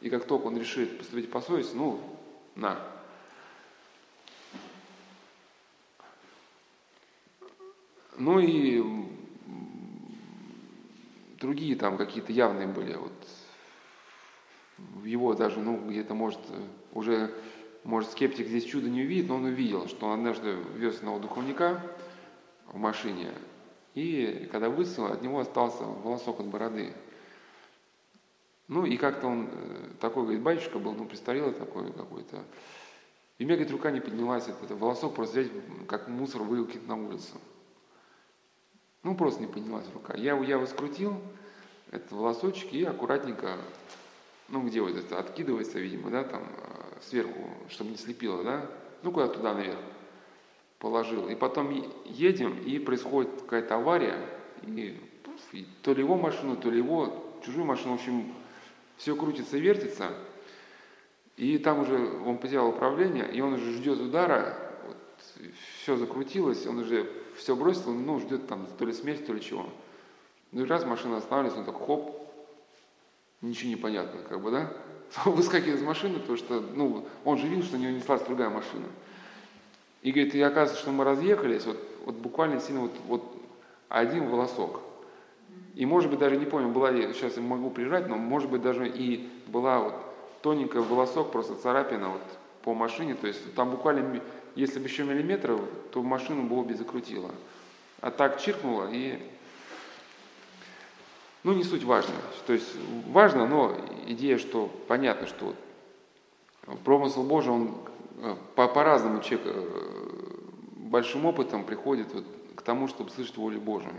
[0.00, 2.00] и как только он решит поступить по совести, ну,
[2.54, 2.78] на.
[8.16, 8.82] Ну и
[11.40, 12.94] другие там какие-то явные были.
[12.94, 13.12] Вот
[15.04, 16.40] его даже, ну, где-то, может,
[16.92, 17.34] уже,
[17.84, 21.82] может, скептик здесь чудо не увидит, но он увидел, что он однажды вез одного духовника
[22.66, 23.32] в машине,
[23.94, 26.94] и когда высыл, от него остался волосок от бороды.
[28.68, 32.44] Ну и как-то он э, такой, говорит, батюшка был, ну престарелый такой какой-то.
[33.38, 35.52] И у меня, говорит, рука не поднялась, это, волосок просто взять,
[35.88, 37.40] как мусор выкинуть на улицу.
[39.02, 40.14] Ну, просто не поднялась рука.
[40.16, 41.20] Я, я его скрутил,
[41.90, 43.56] этот волосочек, и аккуратненько,
[44.48, 48.66] ну, где вот это, откидывается, видимо, да, там, э, сверху, чтобы не слепило, да,
[49.02, 49.78] ну, куда туда наверх
[50.78, 51.28] положил.
[51.28, 51.70] И потом
[52.04, 54.18] едем, и происходит какая-то авария,
[54.62, 55.00] и,
[55.52, 58.34] и то ли его машину, то ли его, чужую машину, в общем,
[58.96, 60.12] все крутится, вертится,
[61.36, 64.67] и там уже он потерял управление, и он уже ждет удара,
[65.82, 69.66] все закрутилось, он уже все бросил, ну, ждет там то ли смерть, то ли чего.
[70.52, 72.16] Ну и раз машина останавливается, он так хоп,
[73.42, 74.72] ничего не понятно, как бы, да?
[75.24, 78.86] Выскакивает из машины, потому что, ну, он же видел, что у него неслась другая машина.
[80.02, 83.36] И говорит, и оказывается, что мы разъехались, вот, вот буквально сильно вот, вот
[83.88, 84.80] один волосок.
[85.74, 88.62] И может быть даже не помню, была ли, сейчас я могу прижать, но может быть
[88.62, 89.94] даже и была вот
[90.42, 92.22] тоненькая волосок, просто царапина вот
[92.62, 94.20] по машине, то есть там буквально,
[94.58, 95.56] если бы еще миллиметр,
[95.92, 97.30] то машину бы обе закрутила.
[98.00, 99.22] А так чиркнула и,
[101.44, 102.66] ну не суть важно, то есть
[103.06, 103.76] важно, но
[104.08, 105.54] идея, что понятно, что
[106.84, 107.76] промысл Божий, он
[108.16, 110.38] э, по- по-разному человек э,
[110.76, 112.24] большим опытом приходит вот
[112.56, 113.94] к тому, чтобы слышать волю Божию.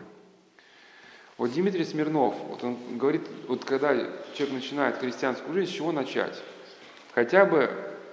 [1.38, 3.96] Вот Дмитрий Смирнов, вот он говорит, вот когда
[4.34, 6.38] человек начинает христианскую жизнь, с чего начать?
[7.14, 7.72] Хотя бы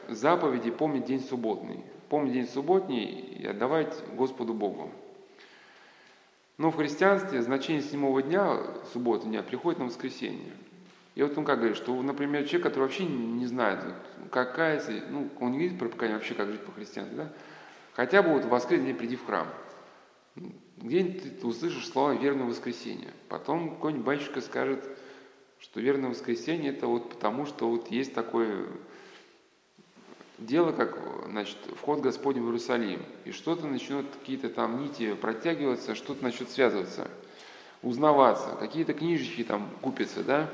[0.09, 1.82] заповеди помнить день субботний.
[2.08, 4.90] Помнить день субботний и отдавать Господу Богу.
[6.58, 8.58] Но в христианстве значение седьмого дня,
[8.92, 10.52] субботы дня, приходит на воскресенье.
[11.14, 13.80] И вот он как говорит, что, например, человек, который вообще не знает,
[14.30, 17.32] какая, ну, он не видит пропускание вообще, как жить по-христиански, да?
[17.94, 19.48] Хотя бы вот в воскресенье приди в храм.
[20.76, 23.12] Где-нибудь ты услышишь слова «верное воскресенье».
[23.28, 24.86] Потом какой-нибудь батюшка скажет,
[25.58, 28.66] что верное воскресенье– это вот потому, что вот есть такое
[30.38, 30.98] дело, как
[31.37, 33.03] значит, вход Господень в Иерусалим.
[33.27, 37.11] И что-то начнет, какие-то там нити протягиваться, что-то начнет связываться,
[37.83, 40.49] узнаваться, какие-то книжечки там купятся, да.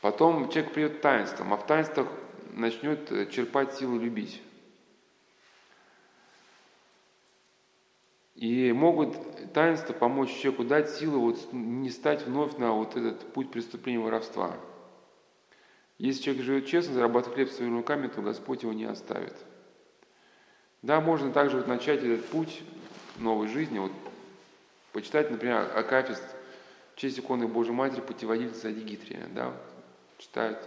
[0.00, 2.06] Потом человек придет таинством, а в таинствах
[2.52, 4.40] начнет черпать силу любить.
[8.36, 9.16] И могут
[9.52, 14.56] таинства помочь человеку дать силу вот не стать вновь на вот этот путь преступления воровства.
[15.98, 19.34] Если человек живет честно, зарабатывает хлеб своими руками, то Господь его не оставит.
[20.84, 22.60] Да, можно также вот начать этот путь
[23.16, 23.90] новой жизни, вот
[24.92, 26.22] почитать, например, Акафист
[26.94, 29.54] в честь иконы Божьей Матери путеводитель Дигитрия, да,
[30.18, 30.58] читают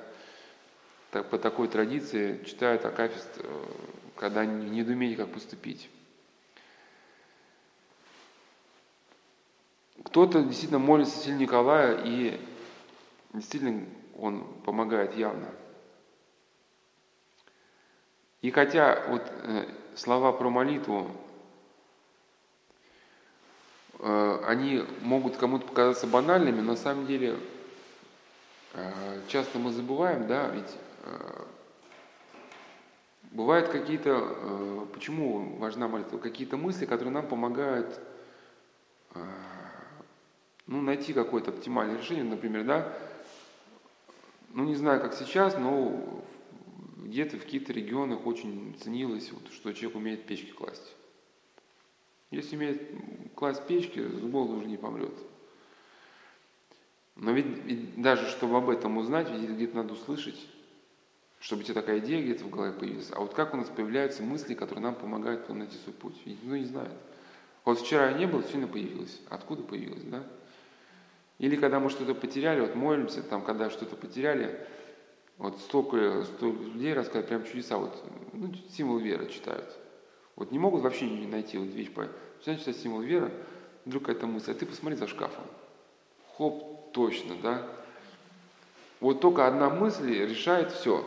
[1.12, 3.66] так, по такой традиции, читают Акафист, э,
[4.16, 5.88] когда не недоумение, как поступить.
[10.04, 12.42] Кто-то действительно молится сильно Николая, и
[13.34, 13.86] действительно
[14.18, 15.54] он помогает явно.
[18.42, 21.12] И хотя вот э, слова про молитву,
[24.00, 27.38] э, они могут кому-то показаться банальными, но на самом деле
[28.74, 30.72] э, часто мы забываем, да, ведь
[31.04, 31.44] э,
[33.32, 38.00] бывают какие-то, почему важна молитва, какие-то мысли, которые нам помогают
[40.68, 42.94] ну, найти какое-то оптимальное решение, например, да,
[44.54, 46.24] ну, не знаю, как сейчас, но
[46.98, 50.96] где-то в каких-то регионах очень ценилось, вот, что человек умеет печки класть.
[52.32, 52.82] Если умеет
[53.36, 55.14] класть печки, с уже не помрет.
[57.16, 60.40] Но ведь, ведь даже чтобы об этом узнать, ведь где-то надо услышать,
[61.40, 63.12] чтобы тебе такая идея где-то в голове появилась.
[63.12, 66.16] А вот как у нас появляются мысли, которые нам помогают найти свой путь?
[66.26, 66.94] Ведь никто не знает.
[67.64, 69.20] Вот вчера не был, сегодня появилось.
[69.30, 70.24] Откуда появилось, да?
[71.40, 74.68] Или когда мы что-то потеряли, вот молимся, там, когда что-то потеряли,
[75.38, 79.78] вот столько, столько людей рассказывают прям чудеса, вот ну, символ веры читают.
[80.36, 81.90] Вот не могут вообще не найти вот вещь,
[82.38, 83.32] начинают читать символ веры,
[83.86, 85.44] вдруг какая-то мысль, а ты посмотри за шкафом.
[86.38, 87.68] Хоп, точно, да?
[89.00, 91.06] Вот только одна мысль решает все.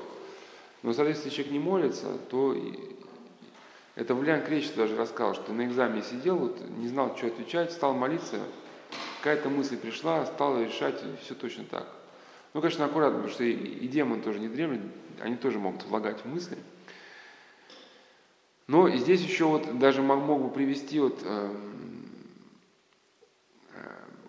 [0.82, 2.56] Но, соответственно, если человек не молится, то
[3.96, 7.92] это Влян Кречет даже рассказал, что на экзамене сидел, вот, не знал, что отвечать, стал
[7.92, 8.38] молиться,
[9.18, 11.99] какая-то мысль пришла, стала решать, и все точно так.
[12.52, 14.80] Ну, конечно, аккуратно, потому что и, и демон тоже не дремлет,
[15.20, 16.58] они тоже могут влагать в мысли.
[18.66, 21.56] Но и здесь еще вот даже мог, мог бы привести вот, э,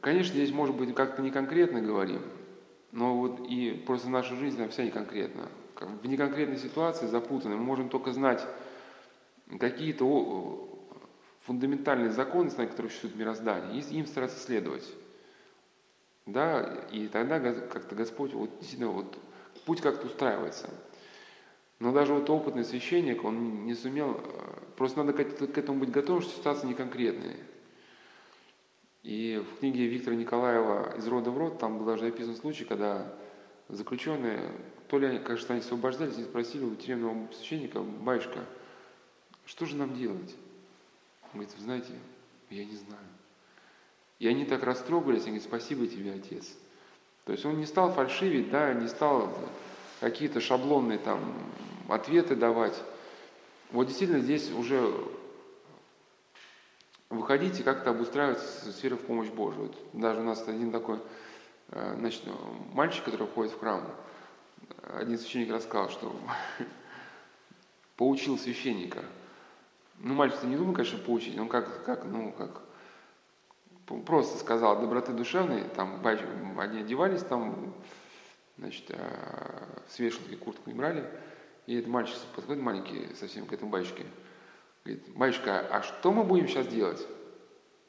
[0.02, 2.22] конечно, здесь может быть как-то не конкретно говорим,
[2.92, 5.48] но вот и просто наша жизнь, она вся не конкретна.
[5.80, 8.46] В неконкретной ситуации запутанной мы можем только знать
[9.60, 10.68] какие-то
[11.46, 14.88] фундаментальные законы, которые существуют в мироздании, и им стараться следовать.
[16.32, 19.17] Да, и тогда как-то Господь, вот действительно, вот
[19.65, 20.70] путь как-то устраивается.
[21.80, 24.20] Но даже вот опытный священник, он не сумел, э,
[24.78, 27.38] просто надо к этому быть готовым, что ситуация не конкретная.
[29.04, 33.13] И в книге Виктора Николаева «Из рода в род» там был даже описан случай, когда
[33.67, 34.52] заключенные,
[34.88, 38.46] то ли, кажется, они освобождались, и спросили у тюремного священника, «Батюшка,
[39.46, 40.36] что же нам делать?»
[41.34, 41.94] Он говорит, вы знаете,
[42.50, 43.08] я не знаю.
[44.22, 46.46] И они так растрогались, они говорят, спасибо тебе, Отец.
[47.26, 49.36] То есть он не стал фальшивить, да, не стал
[50.00, 51.34] какие-то шаблонные там
[51.90, 52.80] ответы давать.
[53.72, 54.94] Вот действительно здесь уже
[57.10, 59.70] выходите как-то обустраивать сферу в помощь Божию.
[59.70, 61.00] Вот даже у нас один такой
[61.70, 62.22] э, значит,
[62.74, 63.84] мальчик, который входит в храм,
[64.84, 66.16] один священник рассказал, что
[67.98, 69.04] поучил священника–
[70.04, 72.62] ну, мальчик не думал, конечно, поучить, он как, как, ну, как,
[73.86, 76.02] просто сказал доброты душевной, там
[76.58, 77.74] они одевались, там,
[78.58, 81.10] значит, а, с вешалки куртку не брали,
[81.67, 84.06] и этот мальчик подходит маленький совсем к этому батюшке,
[84.84, 87.06] говорит, батюшка, а что мы будем сейчас делать?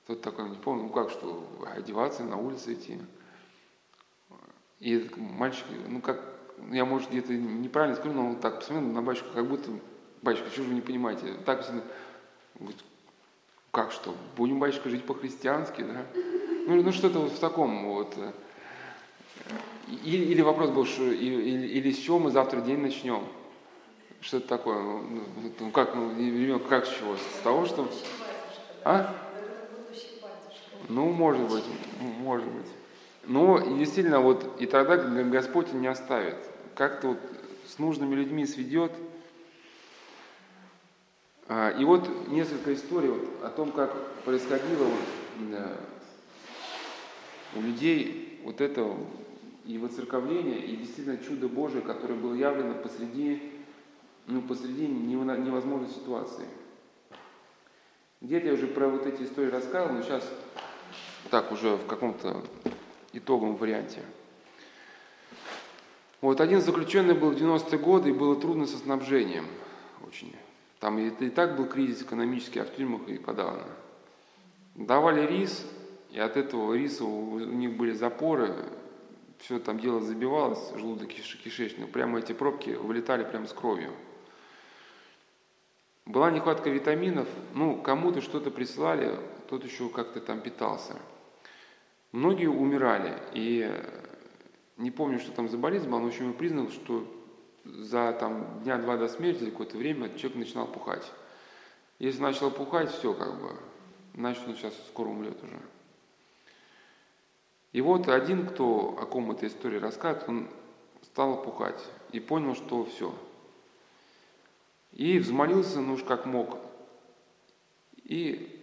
[0.06, 2.98] Тот такой, не помню, ну как, что, одеваться, на улице идти.
[4.80, 6.20] И этот мальчик, ну как,
[6.58, 9.70] ну, я, может, где-то неправильно скажу, но он так посмотрел на батюшку, как будто
[10.22, 11.34] батюшка, что же вы не понимаете?
[11.46, 11.64] Так,
[12.58, 12.84] говорит,
[13.72, 16.04] как что, будем, батюшка, жить по-христиански, да?
[16.66, 18.14] Ну, ну что-то вот в таком вот.
[18.18, 18.32] Э,
[20.04, 23.24] или, или вопрос был, что, или, или с чего мы завтра день начнем?
[24.20, 24.78] Что-то такое.
[24.78, 27.16] Ну, ну, ну как, ну, как с чего?
[27.16, 27.90] С того, что...
[28.84, 29.16] А?
[30.90, 31.64] Ну, может быть,
[31.98, 32.68] может быть.
[33.24, 36.36] Ну, действительно, вот, и тогда Господь не оставит.
[36.74, 37.18] Как-то вот
[37.66, 38.92] с нужными людьми сведет,
[41.48, 45.78] и вот несколько историй вот о том, как происходило вот,
[47.56, 48.96] у людей вот это
[49.64, 53.52] и воцерковление, и действительно чудо Божие, которое было явлено посреди,
[54.26, 56.46] ну, посреди невозможной ситуации.
[58.20, 60.28] Где-то я уже про вот эти истории рассказывал, но сейчас
[61.30, 62.42] так уже в каком-то
[63.12, 64.00] итоговом варианте.
[66.20, 69.46] Вот один заключенный был в 90-е годы, и было трудно со снабжением
[70.06, 70.34] очень.
[70.82, 73.62] Там и так был кризис экономический, а в тюрьмах и подавно.
[74.74, 75.64] Давали рис,
[76.10, 78.52] и от этого риса у них были запоры,
[79.38, 83.92] все там дело забивалось, желудок кишечник, прямо эти пробки вылетали прямо с кровью.
[86.04, 89.16] Была нехватка витаминов, ну, кому-то что-то присылали,
[89.48, 90.96] тот еще как-то там питался.
[92.10, 93.70] Многие умирали, и
[94.78, 97.06] не помню, что там за болезнь была, но в общем я признал, что
[97.64, 101.10] за там, дня два до смерти, какое-то время, человек начинал пухать.
[101.98, 103.56] Если начал пухать, все как бы,
[104.14, 105.60] значит он сейчас скоро умрет уже.
[107.72, 110.48] И вот один, кто о ком эта история рассказывает, он
[111.02, 111.82] стал пухать
[112.12, 113.14] и понял, что все.
[114.92, 116.58] И взмолился, ну уж как мог.
[118.04, 118.58] И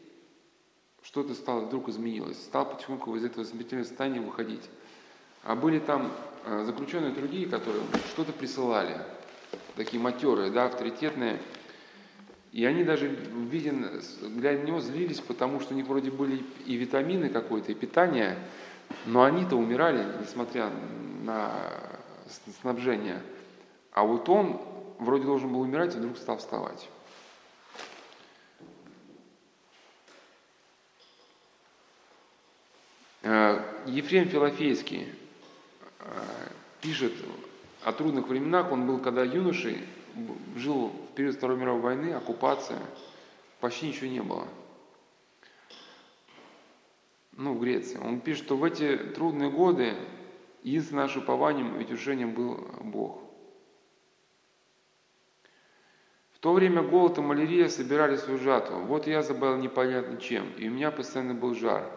[1.02, 2.40] что-то стало, вдруг изменилось.
[2.44, 4.70] Стал потихоньку из этого смертельного состояния выходить.
[5.44, 6.12] А были там
[6.46, 7.84] заключенные другие, которые
[8.14, 8.98] что-то присылали.
[9.76, 11.40] Такие матерые, да, авторитетные.
[12.52, 14.02] И они даже, виден,
[14.36, 18.38] глядя на него, злились, потому что у них вроде были и витамины какой-то, и питание,
[19.06, 20.70] но они-то умирали, несмотря
[21.24, 21.52] на
[22.62, 23.22] снабжение.
[23.92, 24.60] А вот он
[25.00, 26.90] вроде должен был умирать, и вдруг стал вставать.
[33.22, 35.19] Э, Ефрем Филофейский э,
[36.82, 37.14] пишет
[37.84, 38.72] о трудных временах.
[38.72, 39.86] Он был когда юношей,
[40.56, 42.80] жил в период Второй мировой войны, оккупация,
[43.60, 44.48] почти ничего не было.
[47.34, 47.98] Ну, в Греции.
[47.98, 49.96] Он пишет, что в эти трудные годы
[50.64, 53.22] единственным нашим упованием и утешением был Бог.
[56.34, 58.80] В то время голод и малярия собирали свою жатву.
[58.80, 61.92] Вот я заболел непонятно чем, и у меня постоянно был жар.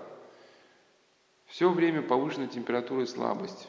[1.47, 3.69] Все время повышенная температура и слабость.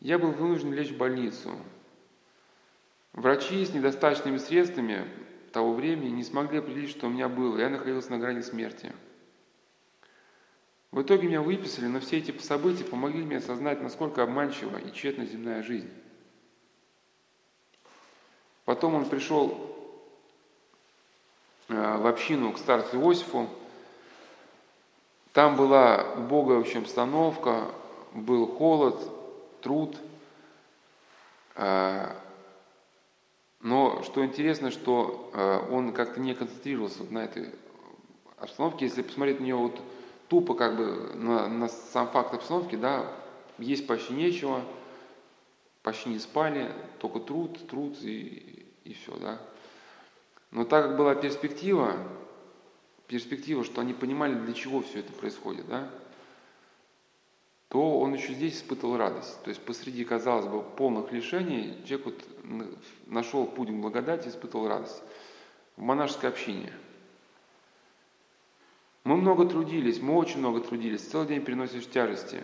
[0.00, 1.50] Я был вынужден лечь в больницу.
[3.12, 5.06] Врачи с недостаточными средствами
[5.52, 7.58] того времени не смогли определить, что у меня было.
[7.58, 8.92] Я находился на грани смерти.
[10.90, 15.24] В итоге меня выписали, но все эти события помогли мне осознать, насколько обманчива и тщетна
[15.24, 15.90] земная жизнь.
[18.64, 19.76] Потом он пришел
[21.68, 23.48] э, в общину к старцу Иосифу.
[25.32, 27.70] Там была убогая в общем обстановка,
[28.12, 29.19] был холод,
[29.60, 29.96] труд.
[31.56, 32.14] Э,
[33.60, 37.50] но что интересно, что э, он как-то не концентрировался на этой
[38.38, 38.86] обстановке.
[38.86, 39.80] Если посмотреть на него вот
[40.28, 43.12] тупо как бы на, на сам факт обстановки, да,
[43.58, 44.62] есть почти нечего,
[45.82, 49.38] почти не спали, только труд, труд и, и все, да.
[50.50, 51.96] Но так как была перспектива,
[53.06, 55.90] перспектива, что они понимали, для чего все это происходит, да,
[57.70, 59.42] то он еще здесь испытывал радость.
[59.42, 62.24] То есть посреди, казалось бы, полных лишений, человек вот
[63.06, 65.02] нашел путь благодати, испытывал радость.
[65.76, 66.72] В монашеской общине–
[69.04, 72.42] мы много трудились, мы очень много трудились, целый день переносишь тяжести.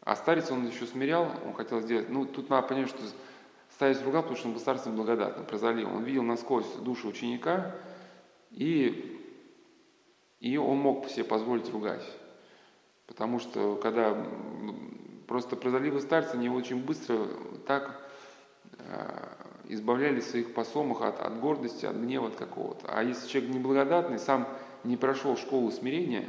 [0.00, 2.98] А старец он еще смирял, он хотел сделать, ну тут надо понять, что
[3.70, 5.88] старец ругал, потому что он был старцем благодатным, прозалил.
[5.88, 7.76] Он видел насквозь душу ученика,
[8.50, 9.20] и,
[10.40, 12.04] и он мог себе позволить ругать.
[13.06, 14.16] Потому что когда
[15.26, 17.26] просто прозаливы старцы, они очень быстро
[17.66, 18.00] так
[18.78, 19.28] э,
[19.68, 22.86] избавляли своих посомах от, от гордости, от гнева от какого-то.
[22.88, 24.48] А если человек неблагодатный, сам
[24.84, 26.28] не прошел школу смирения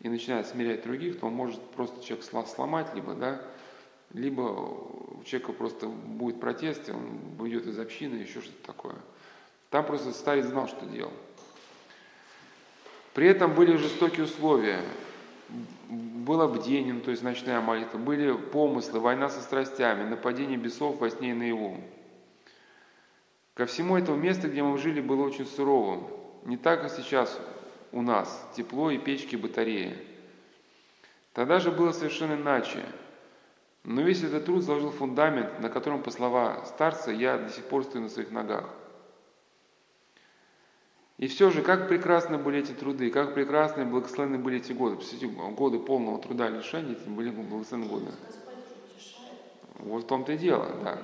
[0.00, 3.40] и начинает смирять других, то он может просто человек сломать, либо, да,
[4.12, 8.96] либо у человека просто будет протест, и он уйдет из общины, еще что-то такое.
[9.70, 11.12] Там просто старец знал, что делал.
[13.14, 14.80] При этом были жестокие условия.
[15.88, 21.08] Было бдение, ну, то есть ночная молитва, были помыслы, война со страстями, нападение бесов во
[21.08, 21.78] сне и наяву.
[23.54, 26.06] Ко всему этому место, где мы жили, было очень суровым.
[26.44, 27.40] Не так, как сейчас
[27.92, 29.96] у нас, тепло и печки батареи.
[31.32, 32.84] Тогда же было совершенно иначе.
[33.84, 37.84] Но весь этот труд заложил фундамент, на котором, по слова старца, я до сих пор
[37.84, 38.68] стою на своих ногах.
[41.18, 44.96] И все же, как прекрасны были эти труды, как прекрасны и благословенны были эти годы.
[44.96, 48.12] Представляете, годы полного труда и лишения, эти были благословенные годы.
[49.80, 50.98] Вот в том-то и дело, да.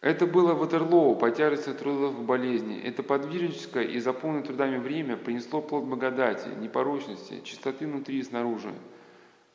[0.00, 2.78] Это было Ватерлоу по тяжести трудов в болезни.
[2.78, 8.74] Это подвижническое и заполненное трудами время принесло плод благодати, непорочности, чистоты внутри и снаружи.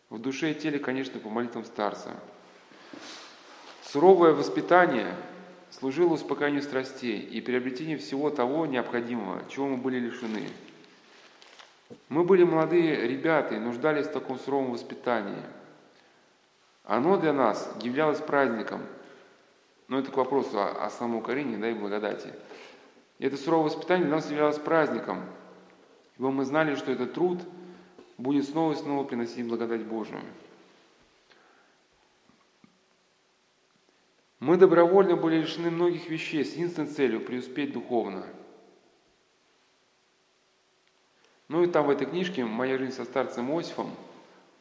[0.09, 2.15] В душе и теле, конечно, по молитвам старца.
[3.83, 5.15] Суровое воспитание
[5.71, 10.47] служило успокоению страстей и приобретению всего того необходимого, чего мы были лишены.
[12.07, 15.41] Мы были молодые ребята и нуждались в таком суровом воспитании.
[16.83, 18.81] Оно для нас являлось праздником–
[19.89, 22.31] но это к вопросу о, о самоукорении да, и благодати.
[23.17, 25.21] И это суровое воспитание для нас являлось праздником,
[26.17, 27.39] ибо мы знали, что этот труд
[28.17, 30.21] будет снова и снова приносить благодать Божию.
[34.39, 38.25] Мы добровольно были лишены многих вещей с единственной целью– преуспеть духовно.
[41.49, 43.91] Ну и там в этой книжке «Моя жизнь со старцем Осифом»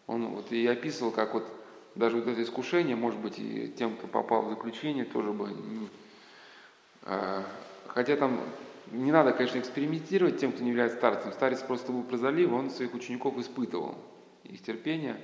[0.06, 1.46] он вот и описывал, как вот
[1.94, 5.54] даже вот это искушение, может быть, и тем, кто попал в заключение, тоже бы...
[7.02, 7.44] А,
[7.88, 8.40] хотя там
[8.90, 11.32] не надо, конечно, экспериментировать тем, кто не является старцем.
[11.32, 13.96] Старец просто был прозалив, он своих учеников испытывал.
[14.44, 15.20] Их терпение.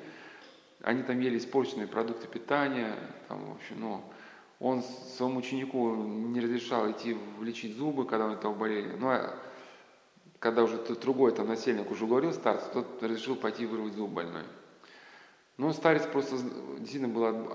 [0.83, 2.95] Они там ели испорченные продукты питания,
[3.29, 4.05] там, в общем, ну,
[4.61, 8.95] Он своему ученику не разрешал идти лечить зубы, когда у него болели.
[8.99, 9.37] Ну, а
[10.39, 14.43] когда уже тот другой там насельник уже говорил старцу, тот решил пойти вырвать зуб больной.
[15.57, 16.37] Но старец просто
[16.79, 17.53] действительно был,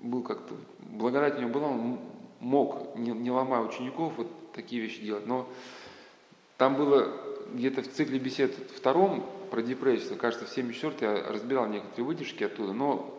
[0.00, 2.00] был как-то, благодать у него была, он
[2.40, 5.26] мог, не, не ломая учеников, вот такие вещи делать.
[5.26, 5.48] Но
[6.56, 7.12] там было
[7.52, 12.72] где-то в цикле бесед втором про депрессию, кажется, в 74 я разбирал некоторые выдержки оттуда,
[12.72, 13.15] но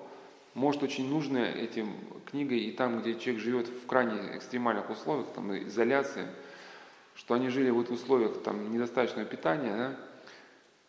[0.58, 1.93] может очень нужно этим
[2.26, 6.34] книгой и там, где человек живет в крайне экстремальных условиях, там изоляция,
[7.16, 9.95] что они жили в условиях там недостаточного питания, да?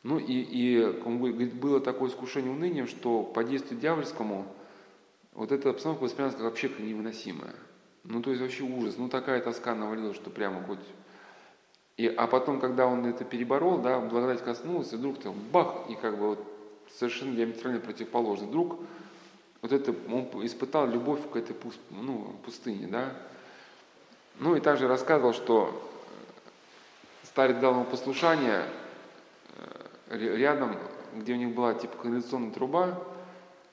[0.03, 4.47] ну и, и он говорит, было такое искушение унынием, что по действию дьявольскому
[5.35, 7.55] вот эта обстановка воспринималась как вообще невыносимая.
[8.05, 10.81] Ну то есть вообще ужас, ну такая тоска навалилась, что прямо хоть
[11.99, 15.95] и, а потом, когда он это переборол, да, благодать коснулась, и вдруг там бах, и
[15.97, 16.45] как бы вот
[16.97, 18.47] совершенно диаметрально противоположно.
[18.47, 18.79] Вдруг
[19.63, 23.13] вот это, он испытал любовь к этой пуст, ну, пустыне, да.
[24.39, 25.91] Ну и также рассказывал, что
[27.25, 28.65] старец дал ему послушание
[30.11, 30.77] э, рядом,
[31.15, 33.03] где у них была типа канализационная труба,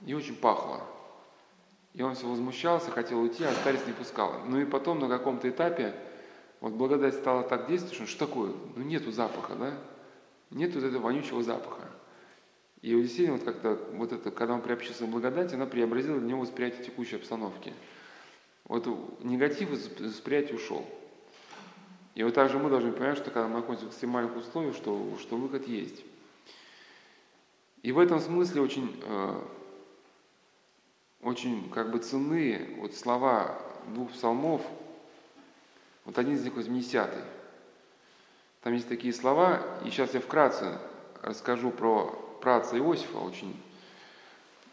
[0.05, 0.81] и очень пахло.
[1.93, 4.41] И он все возмущался, хотел уйти, а старец не пускал.
[4.47, 5.95] Ну и потом на каком-то этапе
[6.61, 8.51] вот благодать стала так действовать, что такое?
[8.75, 9.73] Ну нету запаха, да?
[10.49, 11.89] Нету этого вонючего запаха.
[12.85, 16.41] И действительно, вот как-то, вот это, когда он приобщился к благодати, она преобразила для него
[16.41, 17.73] восприятие текущей обстановки.
[18.65, 18.85] Вот
[19.23, 20.85] негатив из восприятия ушел.
[22.13, 25.35] И вот также мы должны понимать, что когда мы находимся в экстремальных условиях, что, что
[25.35, 26.05] выход есть.
[27.81, 29.41] И в этом смысле очень, э,
[31.23, 31.99] очень как бы
[32.77, 33.59] вот слова
[33.95, 34.61] двух псалмов–
[36.05, 37.23] вот один из них 80 -й.
[38.61, 40.77] Там есть такие слова, и сейчас я вкратце
[41.23, 43.55] расскажу про праца Иосифа очень.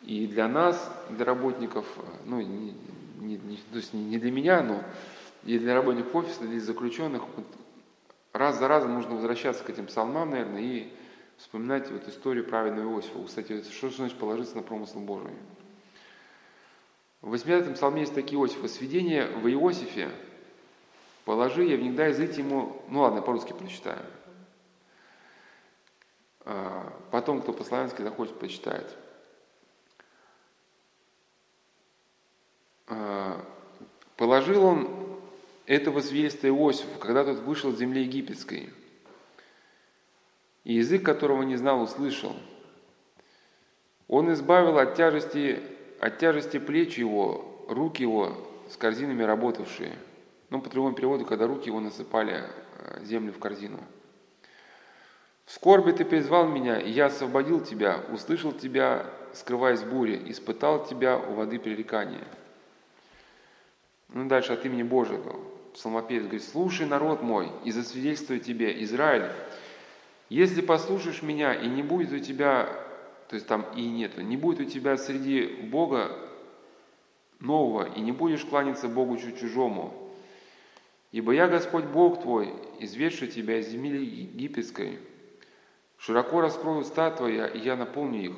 [0.03, 1.87] И для нас, для работников,
[2.25, 2.75] ну, не,
[3.19, 4.83] не, не, то есть не для меня, но
[5.45, 7.47] и для работников офиса, для заключенных, вот
[8.33, 10.93] раз за разом нужно возвращаться к этим псалмам, наверное, и
[11.37, 13.25] вспоминать вот историю праведного Иосифа.
[13.25, 15.33] Кстати, что значит положиться на промысл Божий?
[17.21, 18.67] В 80 псалме есть такие Иосифа.
[18.67, 20.11] «Сведения в Иосифе
[21.25, 22.83] Положи, я всегда язык ему...
[22.89, 24.01] Ну ладно, по-русски прочитаю.
[26.45, 28.97] А, потом, кто по-славянски захочет, почитает.
[32.89, 33.45] А,
[34.17, 35.21] положил он
[35.67, 38.73] этого свидетельства Иосифу, когда тот вышел из земли египетской,
[40.65, 42.37] и язык которого не знал, услышал.
[44.09, 45.63] Он избавил от тяжести,
[46.01, 48.37] от тяжести плеч его, руки его
[48.69, 49.97] с корзинами работавшие–
[50.53, 52.45] ну, по другому переводу, когда руки его насыпали
[52.77, 53.81] э, землю в корзину.
[55.45, 60.85] «В скорби ты призвал меня, и я освободил тебя, услышал тебя, скрываясь в буре, испытал
[60.85, 62.27] тебя у воды пререкания».
[64.09, 65.41] Ну, дальше от имени Божьего.
[65.75, 69.31] Псалмопевец говорит, «Слушай, народ мой, и засвидетельствую тебе, Израиль,
[70.29, 72.69] если послушаешь меня, и не будет у тебя,
[73.29, 76.17] то есть там и нету, не будет у тебя среди Бога
[77.41, 79.99] нового, и не будешь кланяться Богу чужому,
[81.13, 84.99] Ибо я Господь Бог твой, изведший тебя из земли египетской.
[86.05, 88.37] Широко раскрою уста твоя, и я наполню их.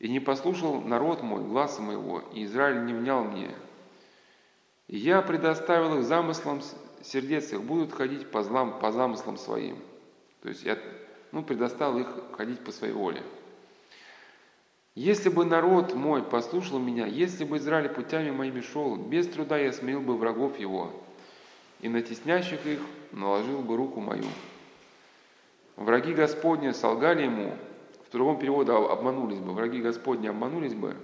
[0.00, 3.50] И не послушал народ мой гласа моего, и Израиль не внял мне.
[4.88, 6.60] И я предоставил их замыслам
[7.02, 9.78] сердец их, будут ходить по, злам, по замыслам своим.
[10.42, 10.76] То есть я
[11.30, 13.22] ну, предоставил их ходить по своей воле.
[14.96, 19.72] Если бы народ мой послушал меня, если бы Израиль путями моими шел, без труда я
[19.72, 20.90] смирил бы врагов его,
[21.80, 22.80] и на теснящих их
[23.12, 24.24] наложил бы руку мою.
[25.76, 27.56] Враги Господни солгали ему,
[28.06, 30.96] в другом переводе обманулись бы, враги Господни обманулись бы,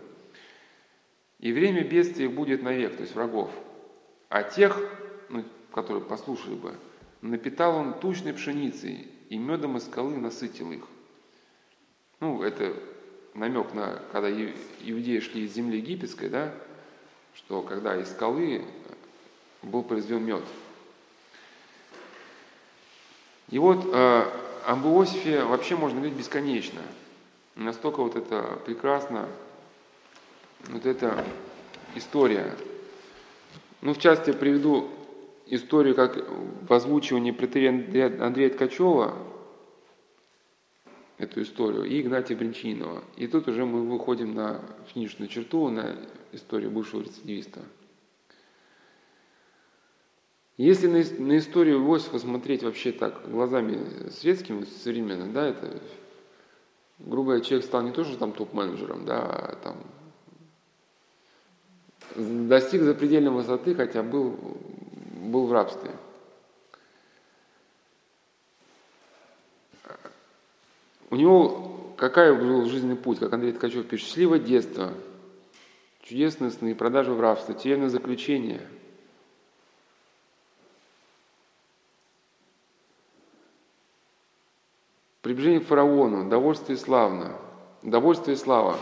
[1.38, 3.50] и время бедствия будет навек, то есть врагов.
[4.28, 4.78] А тех,
[5.28, 6.74] ну, которые послушали бы,
[7.22, 10.84] напитал он тучной пшеницей, и медом из скалы насытил их.
[12.20, 12.74] Ну, это
[13.34, 16.54] намек на, когда иудеи шли из земли египетской, да,
[17.34, 18.64] что когда из скалы
[19.62, 20.44] был произведен мед–
[23.48, 24.24] и вот э,
[24.66, 26.82] об Иосифе вообще можно говорить бесконечно.
[27.54, 29.28] Настолько вот это прекрасно,
[30.68, 31.24] вот эта
[31.94, 32.52] история.
[33.80, 34.88] Ну, в частности, приведу
[35.46, 37.68] историю, как в озвучивании протерия
[38.20, 39.14] Андрея Ткачева,
[41.18, 43.04] эту историю, и Игнатия Бринчинова.
[43.16, 44.60] И тут уже мы выходим на
[44.92, 45.96] финишную черту, на
[46.32, 47.60] историю бывшего рецидивиста–
[50.56, 55.80] если на, на историю Иосифа смотреть вообще так, глазами светскими, современными, да, это,
[56.98, 59.76] грубо говоря, человек стал не то, что там топ-менеджером, да, а там
[62.48, 64.38] достиг запредельной высоты, хотя был,
[65.20, 65.90] был в рабстве.
[71.10, 74.92] У него какая был жизненный путь, как Андрей Ткачев пишет, счастливое детство,
[76.02, 78.60] чудесные сны, продажа в рабство, тюремное заключение.
[85.26, 87.36] Приближение к фараону, довольствие славно,
[87.82, 88.78] довольствие и слава.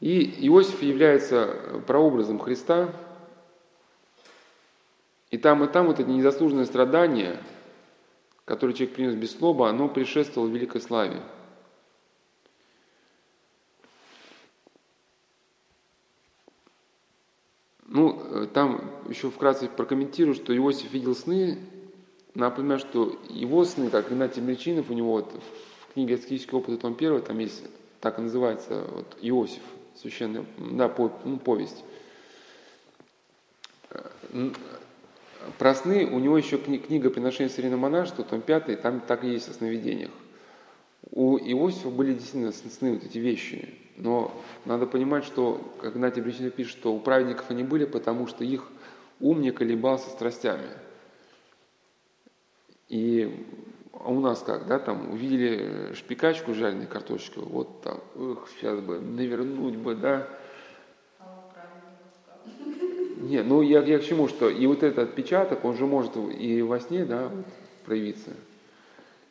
[0.00, 2.92] И Иосиф является прообразом Христа,
[5.30, 7.40] и там, и там вот это незаслуженное страдание–
[8.50, 11.22] которое человек принес без слова, оно предшествовало великой славе.
[17.86, 21.60] Ну, э, там еще вкратце прокомментирую, что Иосиф видел сны.
[22.34, 26.94] Напоминаю, что его сны, как Игнатий Мельчинов, у него вот в книге «Аскетический опыт», том
[26.94, 27.64] 1, там есть,
[28.00, 29.62] так и называется, вот, Иосиф,
[29.96, 31.84] священная, да, по, ну, повесть.
[35.58, 39.48] Про сны у него еще книга «Приношение современного монашества», том 5, там так и есть
[39.48, 40.10] о сновидениях.
[41.10, 43.74] У Иосифа были действительно сны, вот эти вещи.
[43.96, 44.32] Но
[44.64, 48.68] надо понимать, что, как Игнатий Бричина пишет, что у праведников они были, потому что их
[49.18, 50.68] ум не колебался страстями.
[52.90, 53.46] И
[53.92, 59.76] у нас как, да, там увидели шпикачку жареной картошечкой, вот там, эх, сейчас бы навернуть
[59.76, 60.28] бы, да,
[63.20, 66.62] нет, ну я, я к чему, что и вот этот отпечаток, он же может и
[66.62, 67.30] во сне да,
[67.84, 68.30] проявиться.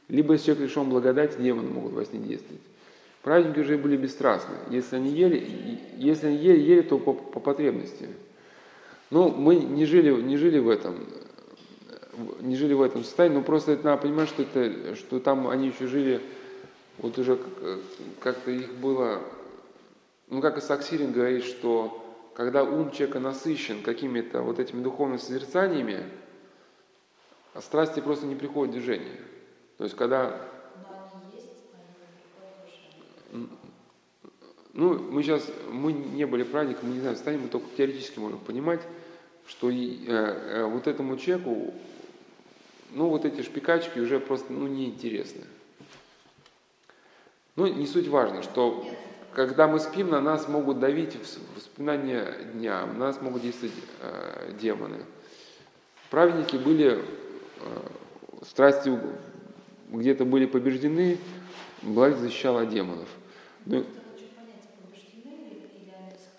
[0.07, 2.61] Либо если человек лишен благодати, демоны могут во сне действовать.
[3.23, 4.55] Праздники уже были бесстрастны.
[4.69, 8.07] Если они ели, если они ели, ели то по, по потребности.
[9.09, 10.95] Но мы не жили, не жили в этом,
[12.41, 15.67] не жили в этом состоянии, но просто это надо понимать, что, это, что там они
[15.67, 16.21] еще жили,
[16.97, 17.39] вот уже
[18.19, 19.21] как-то их было,
[20.29, 22.05] ну как и Саксирин говорит, что
[22.39, 26.05] когда ум человека насыщен какими-то вот этими духовными созерцаниями,
[27.53, 29.19] а страсти просто не приходят в движение.
[29.77, 30.39] То есть когда...
[34.73, 38.39] Ну, мы сейчас, мы не были праздником, мы не знаем, станем, мы только теоретически можем
[38.39, 38.79] понимать,
[39.45, 41.73] что и, э, э, вот этому человеку,
[42.91, 45.45] ну, вот эти шпикачки уже просто, ну, неинтересны.
[47.55, 48.87] Ну, не суть важно, что
[49.33, 51.17] когда мы спим, на нас могут давить
[51.55, 55.05] воспоминания дня, на нас могут действовать э, демоны.
[56.09, 57.01] Праведники были, э,
[58.45, 58.91] страсти
[59.91, 61.17] где-то были побеждены,
[61.81, 63.09] благо защищала демонов.
[63.65, 63.85] Ну,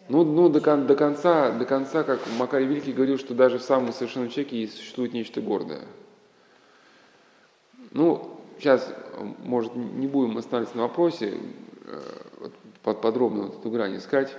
[0.08, 3.92] ну, ну до, до, конца, до конца, как Макарий Великий говорил, что даже в самом
[3.92, 5.82] совершенном человеке существует нечто гордое.
[7.92, 8.92] Ну, сейчас,
[9.44, 11.38] может, не будем останавливаться на вопросе,
[11.84, 14.34] э, подробно вот эту грань искать.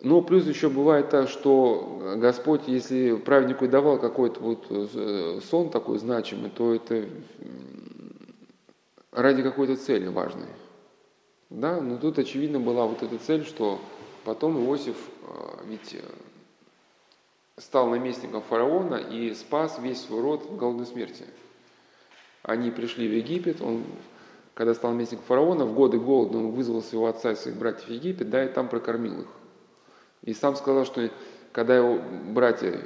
[0.00, 5.98] Но плюс еще бывает так, что Господь, если праведнику давал какой-то вот э, сон такой
[5.98, 7.06] значимый, то это
[9.12, 10.48] ради какой-то цели важной.
[11.48, 13.78] Да, но тут очевидно была вот эта цель, что
[14.24, 16.00] потом Иосиф э, ведь э,
[17.58, 21.24] стал наместником фараона и спас весь свой род в голодной смерти.
[22.42, 23.84] Они пришли в Египет, он
[24.54, 27.90] когда стал наместником фараона, в годы голода он вызвал своего отца и своих братьев в
[27.90, 29.28] Египет, да, и там прокормил их.
[30.22, 31.10] И сам сказал, что
[31.52, 32.00] когда его
[32.30, 32.80] братья,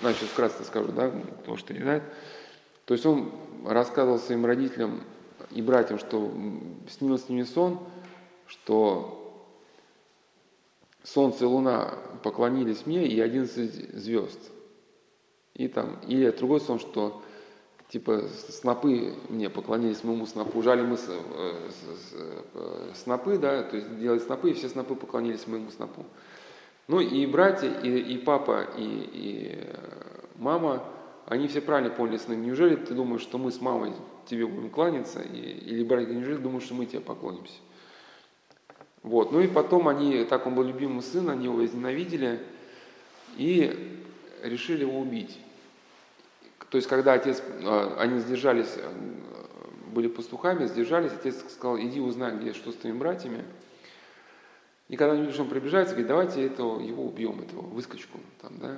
[0.00, 2.02] значит, вкратце скажу, да, потому что не знает,
[2.84, 3.32] то есть он
[3.66, 5.02] рассказывал своим родителям
[5.50, 6.30] и братьям, что
[6.88, 7.80] снился мне сон,
[8.46, 9.19] что
[11.02, 14.38] солнце и луна поклонились мне и 11 звезд.
[15.54, 17.22] И там, или другой сон, что
[17.88, 21.70] типа снопы мне поклонились моему снопу, жали мы э,
[22.54, 26.06] э, снопы, да, то есть делали снопы, и все снопы поклонились моему снопу.
[26.86, 29.74] Ну и братья, и, и папа, и, и э,
[30.36, 30.84] мама,
[31.26, 32.34] они все правильно поняли сны.
[32.34, 33.92] Неужели ты думаешь, что мы с мамой
[34.26, 37.54] тебе будем кланяться, и, или братья, неужели думаешь, что мы тебе поклонимся?
[39.02, 39.32] Вот.
[39.32, 42.40] Ну и потом они, так он был любимый сын, они его возненавидели
[43.36, 43.98] и
[44.42, 45.38] решили его убить.
[46.70, 48.90] То есть, когда отец, а, они сдержались, э,
[49.92, 53.44] были пастухами, сдержались, отец сказал, иди узнай, где, что с твоими братьями.
[54.88, 58.18] И когда они видят, что он приближается, говорит, давайте этого, его убьем, этого выскочку.
[58.40, 58.76] Там, да?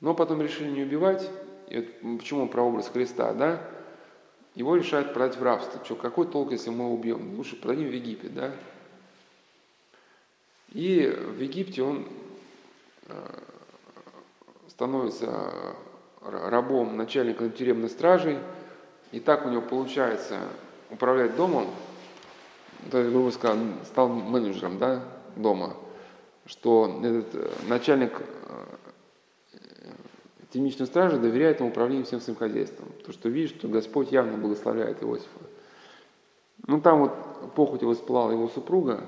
[0.00, 1.30] Но потом решили не убивать.
[1.68, 3.62] И вот почему прообраз Христа, да?
[4.56, 5.84] Его решают продать в рабство.
[5.84, 7.36] Что, какой толк, если мы его убьем?
[7.36, 8.52] Лучше продадим в Египет, да?
[10.72, 12.06] И в Египте он
[13.08, 13.14] э,
[14.68, 15.52] становится
[16.22, 18.40] рабом начальника тюремной стражи,
[19.10, 20.38] и так у него получается
[20.90, 21.66] управлять домом,
[22.90, 25.02] то есть, грубо сказать, стал менеджером да,
[25.36, 25.74] дома,
[26.46, 28.24] что этот э, начальник э,
[30.52, 32.88] темничной стражи доверяет ему управлению всем своим хозяйством.
[33.04, 35.40] То, что видит, что Господь явно благословляет Иосифа.
[36.66, 39.04] Ну, там вот похоть его воспылала его супруга,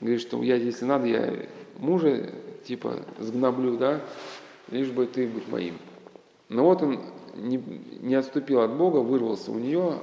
[0.00, 1.34] говорит, что я, если надо, я
[1.78, 2.30] мужа,
[2.64, 4.00] типа, сгноблю, да,
[4.70, 5.76] лишь бы ты будь моим.
[6.48, 7.00] Но вот он
[7.34, 7.56] не,
[8.00, 9.98] не отступил от Бога, вырвался у нее,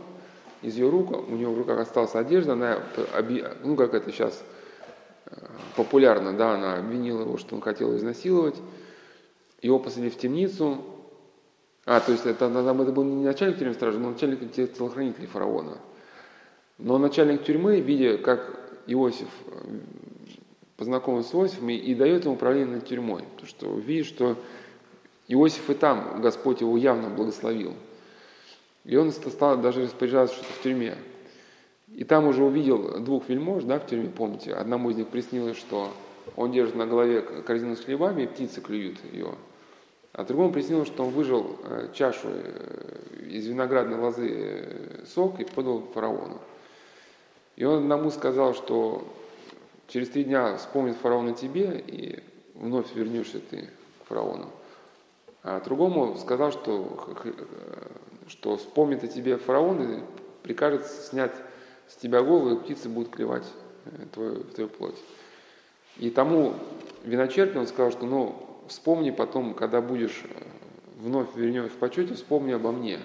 [0.61, 2.79] из ее рук, у нее в руках осталась одежда, она,
[3.63, 4.43] ну как это сейчас
[5.25, 5.35] э,
[5.75, 8.55] популярно, да, она обвинила его, что он хотел изнасиловать,
[9.61, 10.83] его посадили в темницу,
[11.85, 15.77] а, то есть это, это был не начальник тюремной стражи, но начальник телохранителей фараона.
[16.77, 19.79] Но начальник тюрьмы, видя, как Иосиф э,
[20.77, 24.37] познакомился с Иосифом и, и дает ему управление над тюрьмой, потому что видит, что
[25.27, 27.73] Иосиф и там Господь его явно благословил.
[28.83, 30.95] И он стал даже распоряжаться что-то в тюрьме.
[31.87, 35.91] И там уже увидел двух вельмож, да, в тюрьме, помните, одному из них приснилось, что
[36.35, 39.35] он держит на голове корзину с хлебами, и птицы клюют ее.
[40.13, 45.81] А другому приснилось, что он выжил э, чашу э, из виноградной лозы сок и подал
[45.93, 46.39] фараону.
[47.55, 49.07] И он одному сказал, что
[49.87, 52.23] через три дня вспомнит фараон о тебе, и
[52.55, 53.69] вновь вернешься ты
[54.03, 54.49] к фараону.
[55.43, 57.15] А другому сказал, что,
[58.27, 59.99] что вспомнит о тебе фараон и
[60.43, 61.33] прикажет снять
[61.87, 63.45] с тебя голову, и птицы будут клевать
[63.85, 64.97] э, твою, твою плоть.
[65.97, 66.53] И тому
[67.03, 68.35] виночерпе он сказал, что ну,
[68.67, 70.43] вспомни потом, когда будешь э,
[70.97, 72.99] вновь вернешь в почете, вспомни обо мне.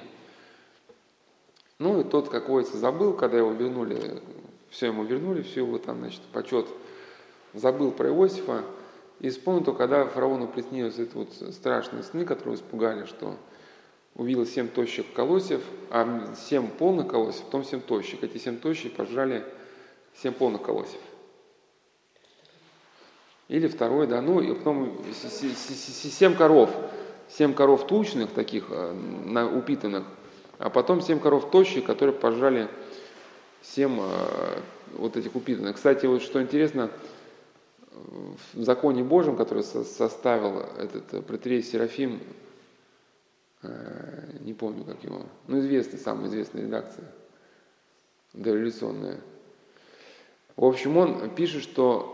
[1.78, 4.22] Ну и тот, как водится, забыл, когда его вернули,
[4.70, 6.66] все ему вернули, все его там, значит, почет
[7.52, 8.64] забыл про Иосифа,
[9.20, 13.36] и вспомнил только, когда фараону приснились эти вот страшные сны, которые испугали, что
[14.14, 18.22] увидел семь тощих колосьев, а семь полных колосьев, потом семь тощих.
[18.22, 19.44] Эти семь тощих пожрали
[20.14, 21.00] семь полных колосьев.
[23.48, 26.70] Или второй, да, ну и потом семь коров,
[27.28, 30.04] семь коров тучных таких, э, упитанных,
[30.58, 32.68] а потом семь коров тощих, которые пожрали
[33.62, 34.60] семь э,
[34.94, 35.76] вот этих упитанных.
[35.76, 36.90] Кстати, вот что интересно,
[38.52, 42.20] в законе Божьем, который составил этот э, протерей Серафим,
[43.62, 47.04] э, не помню, как его, ну, известный, самая известная редакция,
[48.32, 49.20] дореволюционная.
[50.56, 52.12] В общем, он пишет, что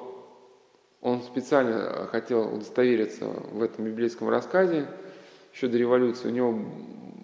[1.01, 4.89] он специально хотел удостовериться в этом библейском рассказе,
[5.53, 6.29] еще до революции.
[6.29, 6.65] У него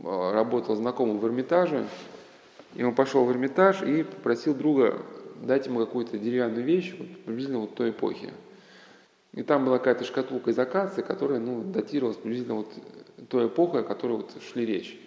[0.03, 1.87] работал знакомый в Эрмитаже,
[2.75, 5.03] и он пошел в Эрмитаж и попросил друга
[5.43, 8.33] дать ему какую-то деревянную вещь, вот, приблизительно вот той эпохи.
[9.35, 12.73] И там была какая-то шкатулка из акации, которая ну, датировалась приблизительно вот
[13.29, 14.99] той эпохой, о которой вот шли речь.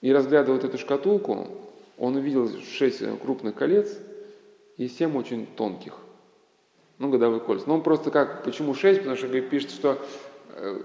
[0.00, 1.48] И разглядывая вот эту шкатулку,
[1.98, 3.96] он увидел шесть крупных колец
[4.76, 5.94] и семь очень тонких,
[6.98, 7.64] ну, годовых кольца.
[7.68, 9.00] Но он просто как, почему шесть?
[9.00, 9.98] Потому что пишет, что
[10.50, 10.80] э,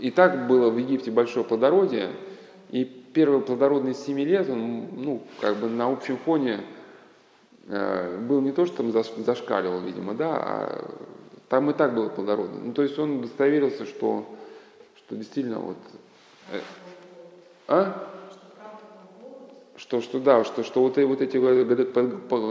[0.00, 2.10] и так было в Египте большое плодородие,
[3.12, 6.60] первые плодородные семи лет, он, ну, как бы на общем фоне
[7.68, 8.92] э, был не то, что там
[9.24, 10.90] зашкаливал, видимо, да, а
[11.48, 12.60] там и так было плодородно.
[12.64, 14.26] Ну, то есть он удостоверился, что,
[14.96, 15.76] что действительно вот...
[16.50, 16.60] Э,
[17.68, 18.08] а?
[19.76, 21.36] Что, что да, что, что вот, вот эти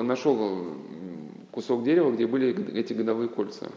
[0.04, 0.68] нашел
[1.52, 3.70] кусок дерева, где были эти годовые кольца.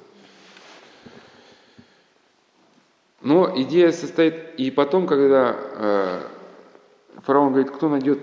[3.22, 6.20] Но идея состоит, и потом, когда э,
[7.24, 8.20] фараон говорит, кто найдет,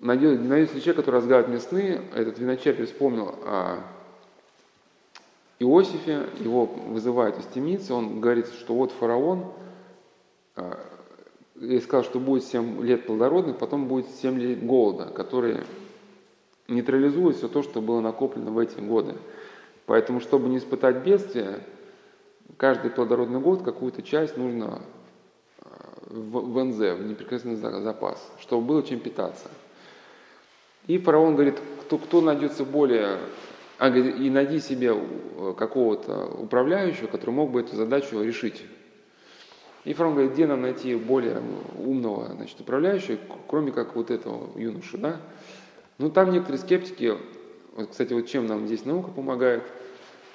[0.00, 3.80] найдет, найдется человек, который разгадывает мне сны, этот виночерпий вспомнил о
[5.58, 9.52] Иосифе, его вызывают из темницы, он говорит, что вот фараон,
[10.54, 10.78] а,
[11.54, 15.64] и сказал, что будет 7 лет плодородных, потом будет 7 лет голода, которые
[16.68, 19.14] нейтрализуют все то, что было накоплено в эти годы.
[19.86, 21.60] Поэтому, чтобы не испытать бедствие,
[22.56, 24.82] каждый плодородный год какую-то часть нужно
[26.08, 29.50] а, в НЗ, в непрекратный запас, чтобы было чем питаться.
[30.86, 33.18] И фараон говорит, кто, кто найдется более
[33.78, 38.64] а, и найди себе э, какого-то управляющего, который мог бы эту задачу решить.
[39.84, 41.42] И фараон говорит, где нам найти более
[41.78, 45.20] умного значит, управляющего, кроме как вот этого юноши, да?
[45.98, 47.14] Ну, там некоторые скептики,
[47.76, 49.62] вот, кстати, вот чем нам здесь наука помогает,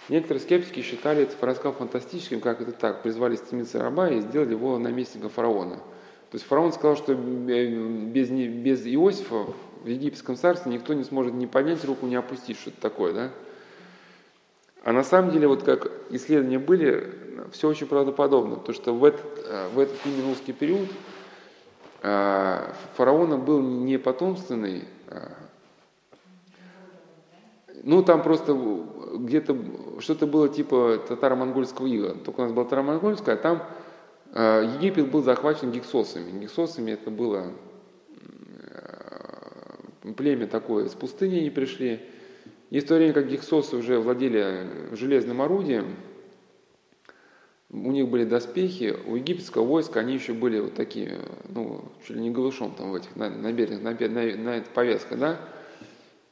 [0.10, 4.78] некоторые скептики считали этот рассказ фантастическим, как это так, призвали стремиться раба и сделали его
[4.78, 5.76] наместником фараона.
[5.76, 9.48] То есть фараон сказал, что без, без Иосифа
[9.84, 13.32] в египетском царстве никто не сможет ни поднять руку, ни опустить, что-то такое, да?
[14.84, 17.14] А на самом деле, вот как исследования были,
[17.52, 20.90] все очень правдоподобно, потому что в этот, э, в этот неминусский период
[22.02, 25.28] э, фараона был не потомственный, э,
[27.84, 28.56] Ну, там просто
[29.16, 29.58] где-то
[30.00, 32.16] что-то было типа татаро-монгольского ига.
[32.24, 33.64] Только у нас было татаро-монгольское, а там
[34.34, 36.40] э, Египет был захвачен гексосами.
[36.40, 37.54] Гексосами это было
[40.04, 42.02] э, племя такое, с пустыни они пришли.
[42.70, 45.96] И в то время, как гексосы уже владели железным орудием,
[47.72, 51.20] у них были доспехи, у египетского войска они еще были вот такие,
[51.50, 55.16] ну, чуть ли не голышом там в этих, на, на на, на, на эта повязка,
[55.16, 55.40] да,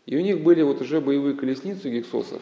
[0.10, 2.42] и у них были вот уже боевые колесницы гексосов,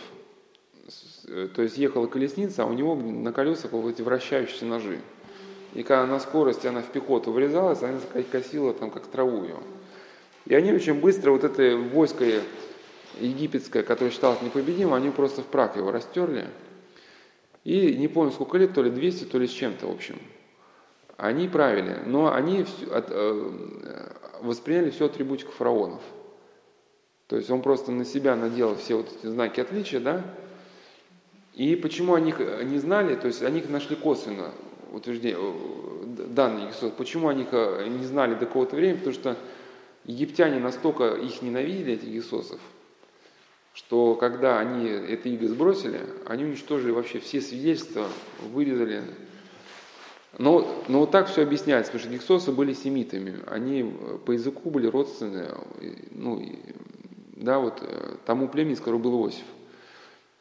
[1.28, 5.00] э, то есть ехала колесница, а у него на колесах вот эти вращающиеся ножи.
[5.74, 8.00] И когда на скорости она в пехоту врезалась, она
[8.32, 9.58] косила там как траву ее.
[10.46, 12.26] И они очень быстро, вот это войско
[13.20, 16.46] египетское, которое считалось непобедимым, они просто в прах его растерли–
[17.68, 20.22] и не помню, сколько лет, то ли 200, то ли с чем-то, в общем.
[21.18, 26.00] Они правили, но они э, восприняли всю атрибутику фараонов.
[27.28, 30.24] То есть он просто на себя надел все вот эти знаки отличия, да?
[31.54, 34.52] И почему они их не знали, то есть они их нашли косвенно,
[34.92, 35.38] утверждение,
[36.30, 39.38] данные Иисуса, почему они их э, не знали до какого-то времени, потому что
[40.06, 42.60] египтяне настолько их ненавидели, этих Иисусов,
[43.74, 48.08] что когда они это иго сбросили, они уничтожили вообще все свидетельства,
[48.54, 49.04] вырезали.
[50.38, 54.70] Но, но вот так все объясняется, потому что гексосы были семитами, они э, по языку
[54.70, 55.48] были родственны,
[56.12, 56.42] ну,
[57.40, 59.46] да, вот э, тому племени, с которого был Иосиф.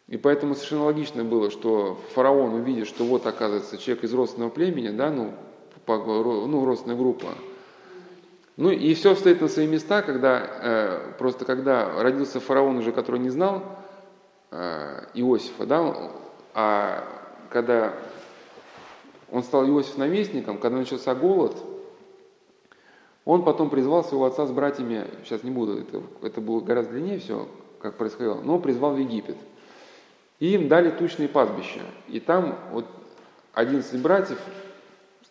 [0.08, 4.90] И поэтому совершенно логично было, что фараон увидит, что вот оказывается человек из родственного племени,
[4.90, 5.34] да, ну,
[5.84, 7.28] по, ну родственная группа,
[8.56, 13.20] ну и все встает на свои места, когда э, просто когда родился фараон уже, который
[13.20, 13.62] не знал
[14.50, 16.12] э, Иосифа, да,
[16.54, 17.04] а
[17.50, 17.92] когда
[19.30, 21.56] он стал Иосиф наместником, когда начался голод,
[23.26, 27.18] он потом призвал своего отца с братьями, сейчас не буду, это, это было гораздо длиннее
[27.18, 27.48] все,
[27.80, 29.36] как происходило, но призвал в Египет.
[30.38, 31.80] И им дали тучные пастбища.
[32.08, 32.86] И там вот
[33.52, 34.38] 11 братьев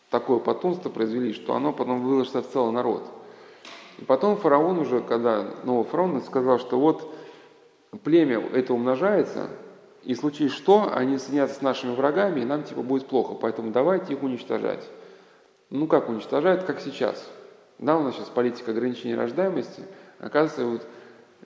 [0.09, 3.03] такое потомство произвели, что оно потом выложится в целый народ.
[3.97, 7.15] И потом фараон уже, когда новый фараон сказал, что вот
[8.03, 9.47] племя это умножается,
[10.03, 14.13] и случае что, они соединятся с нашими врагами, и нам типа будет плохо, поэтому давайте
[14.13, 14.85] их уничтожать.
[15.69, 17.25] Ну как уничтожают, как сейчас.
[17.79, 19.83] Да, у нас сейчас политика ограничения рождаемости,
[20.19, 20.87] оказывается, вот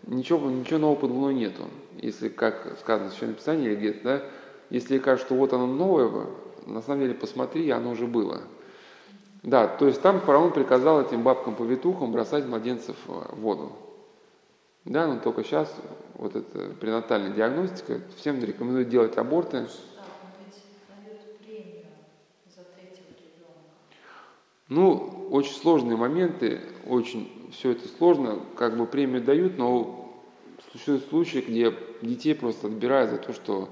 [0.06, 1.64] ничего, ничего нового под луной нету.
[1.98, 4.22] Если, как сказано в Священном Писании или где-то, да,
[4.70, 6.28] если кажется, что вот оно новое,
[6.66, 8.42] на самом деле посмотри, оно уже было.
[9.42, 13.72] Да, то есть там фараон приказал этим бабкам-повитухам бросать младенцев в воду.
[14.86, 15.74] Да, но только сейчас
[16.16, 19.68] вот эта пренатальная диагностика всем рекомендует делать аборты.
[24.70, 30.14] Ну, очень сложные моменты, очень все это сложно, как бы премию дают, но
[30.72, 33.70] существуют случаи, где детей просто отбирают за то, что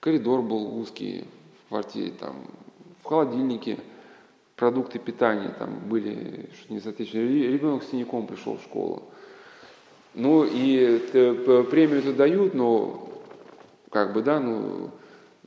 [0.00, 1.24] коридор был узкий
[1.64, 2.36] в квартире, там,
[3.02, 3.78] в холодильнике–
[4.58, 7.52] продукты питания там были что не соответствующие.
[7.52, 9.04] Ребенок с синяком пришел в школу.
[10.14, 10.98] Ну и
[11.70, 13.08] премию это дают, но
[13.90, 14.90] как бы, да, ну,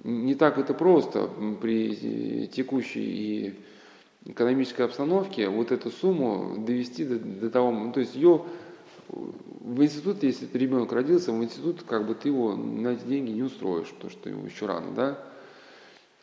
[0.03, 1.29] не так это просто
[1.61, 3.59] при текущей и
[4.25, 8.43] экономической обстановке вот эту сумму довести до, до того, то есть ее
[9.09, 13.43] в институт, если ребенок родился, в институт как бы ты его на эти деньги не
[13.43, 15.19] устроишь, потому что ему еще рано, да,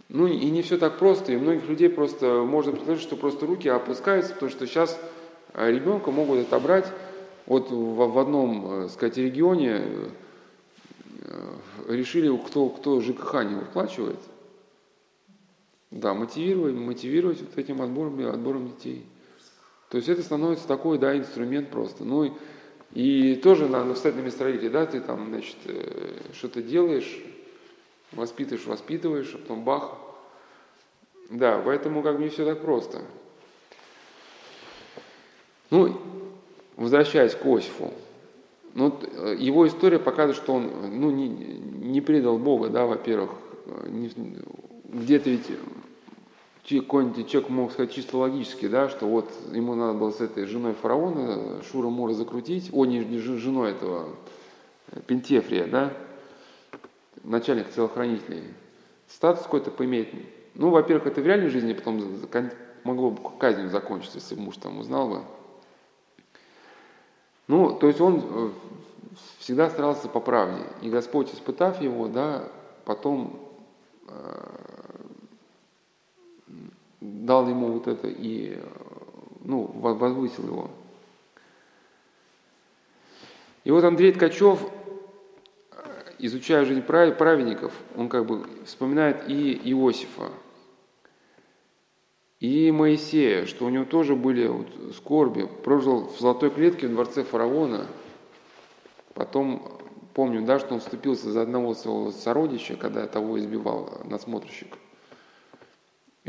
[0.08, 3.68] ну и не все так просто, и многих людей просто можно предложить, что просто руки
[3.68, 4.98] опускаются, потому что сейчас
[5.52, 6.86] э, ребенка могут отобрать
[7.46, 9.82] вот в, в одном, э, сказать, регионе
[11.22, 11.54] э,
[11.88, 14.18] решили, кто, кто ЖКХ не выплачивает,
[15.90, 19.06] да, мотивировать, мотивировать вот этим отбором, отбором детей.
[19.90, 22.04] То есть это становится такой, да, инструмент просто.
[22.04, 22.32] Ну и,
[22.92, 25.56] и тоже надо встать на место родителей, да, ты там, значит,
[26.34, 27.22] что-то делаешь,
[28.12, 29.96] воспитываешь, воспитываешь, а потом бах.
[31.30, 33.02] Да, поэтому как бы не все так просто.
[35.70, 36.00] Ну,
[36.76, 37.92] возвращаясь к Осифу,
[38.74, 43.30] ну, э, его история показывает, что он ну, не, не предал Бога, да, во-первых.
[44.88, 45.46] Где-то ведь
[46.68, 50.74] какой-нибудь человек мог сказать чисто логически, да, что вот ему надо было с этой женой
[50.74, 54.10] фараона Шура Мура закрутить, о, не, женой этого
[55.06, 55.92] Пентефрия, да,
[57.24, 58.44] начальник целохранителей,
[59.08, 60.08] статус какой-то поиметь.
[60.54, 62.02] Ну, во-первых, это в реальной жизни потом
[62.84, 65.22] могло бы казнью закончиться, если муж там узнал бы.
[67.46, 68.50] Ну, то есть он э,
[69.38, 70.64] всегда старался по правде.
[70.82, 72.44] И Господь, испытав его, да,
[72.84, 73.40] потом
[74.06, 74.67] э,
[77.00, 78.58] дал ему вот это и
[79.40, 80.70] ну, возвысил его.
[83.64, 84.60] И вот Андрей Ткачев
[86.18, 90.30] изучая жизнь праведников, он как бы вспоминает и Иосифа,
[92.40, 95.48] и Моисея, что у него тоже были вот скорби.
[95.64, 97.88] Прожил в золотой клетке в дворце фараона.
[99.14, 99.80] Потом
[100.14, 104.78] помню, да, что он вступился за одного своего сородича, когда того избивал надсмотрщик.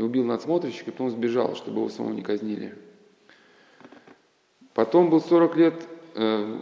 [0.00, 2.74] И убил надсмотрщика, и потом сбежал, чтобы его самого не казнили.
[4.72, 5.74] Потом был 40 лет
[6.14, 6.58] э,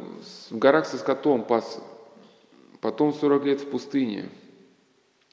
[0.50, 1.80] в горах со скотом пас.
[2.80, 4.28] Потом 40 лет в пустыне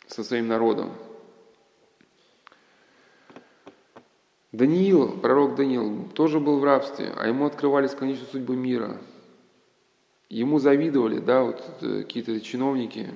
[0.05, 0.91] со своим народом.
[4.51, 8.99] Даниил, пророк Даниил, тоже был в рабстве, а ему открывались конечные судьбы мира.
[10.29, 13.15] Ему завидовали, да, вот э, какие-то чиновники.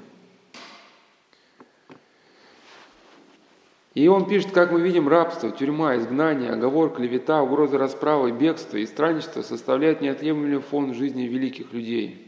[3.99, 8.85] И он пишет, как мы видим, рабство, тюрьма, изгнание, оговор, клевета, угроза расправы, бегство и
[8.85, 12.25] странничество составляют неотъемлемый фон жизни великих людей.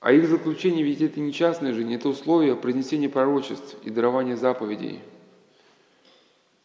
[0.00, 5.00] А их заключение ведь это не частная жизнь, это условия произнесения пророчеств и дарования заповедей–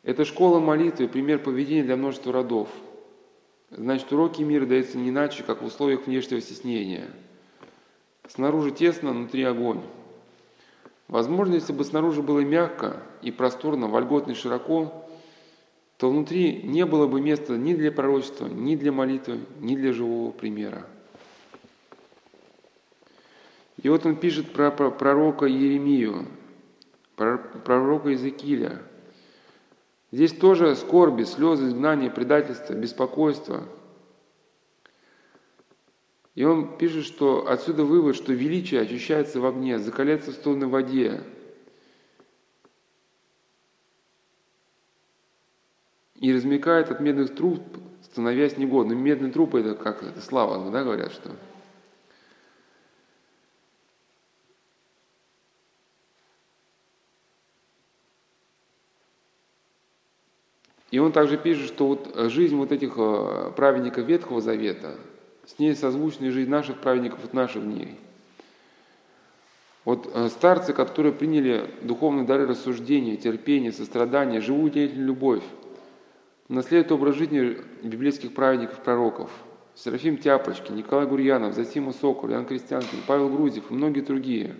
[0.03, 2.69] это школа молитвы, пример поведения для множества родов.
[3.71, 7.09] Значит, уроки мира даются не иначе, как в условиях внешнего стеснения.
[8.27, 9.81] Снаружи тесно, внутри огонь.
[11.13, 15.05] Возможно, если бы снаружи было мягко и просторно, вольготно и широко,
[15.97, 20.31] то внутри не было бы места ни для пророчества, ни для молитвы, ни для живого
[20.31, 20.87] примера.
[23.83, 26.25] И вот он пишет про пророка Еремию,
[27.15, 28.81] пророка Иезекииля–
[30.13, 33.63] Здесь тоже скорби, слезы, изгнание, предательство, беспокойство.
[36.35, 41.21] И он пишет, что отсюда вывод, что величие очищается в огне, закаляется в столной воде.
[46.15, 47.61] И размекает от медных труб,
[48.01, 48.97] становясь негодным.
[49.03, 51.31] Медный труп– это как это слава, да, говорят, что–
[60.93, 64.95] И он также пишет, что вот жизнь вот этих э, праведников Ветхого Завета,
[65.45, 67.97] с ней созвучна жизнь наших праведников от наших дней.
[69.85, 75.43] Вот э, старцы, которые приняли духовные дары рассуждения, терпения, сострадания, живую деятельную любовь,
[76.47, 79.29] наследуют образ жизни библейских праведников-пророков.
[79.75, 84.55] Серафим Тяпочки, Николай Гурьянов, Засима Сокол, Иоанн Крестьянкин, Павел Грузев и многие другие.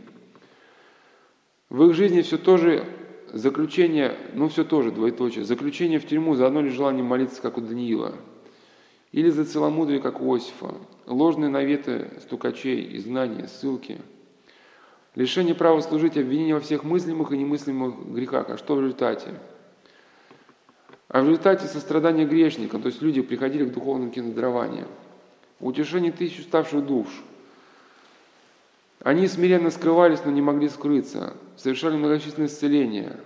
[1.70, 2.86] В их жизни все тоже
[3.34, 7.62] Заключение, ну все тоже двоеточие, заключение в тюрьму за одно лишь желание молиться, как у
[7.62, 8.14] Даниила,
[9.14, 14.02] или за целомудрие, как у Осифа, ложные наветы стукачей, изгнания, ссылки,
[15.16, 18.50] лишение права служить, обвинение во всех мыслимых и немыслимых грехах.
[18.50, 19.36] А что в результате?
[21.08, 24.88] А в результате сострадания грешникам, то есть люди приходили к духовным кинодарованиям,
[25.62, 27.08] утешение тысяч уставших душ–
[29.04, 33.20] они смиренно скрывались, но не могли скрыться, совершали многочисленные исцеления.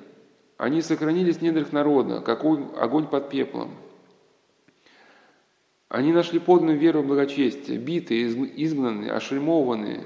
[0.57, 3.75] Они сохранились в недрах народа, как огонь под пеплом.
[5.89, 10.05] Они нашли подлинную веру в благочестие, битые, изгнанные, ошельмованные.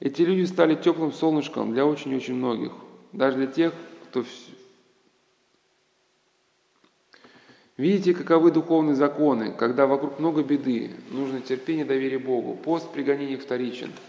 [0.00, 2.72] Эти люди стали теплым солнышком для очень-очень многих,
[3.12, 3.72] даже для тех,
[4.08, 4.24] кто...
[7.76, 13.36] Видите, каковы духовные законы, когда вокруг много беды, нужно терпение, доверие Богу, пост при гонении
[13.36, 13.92] вторичен–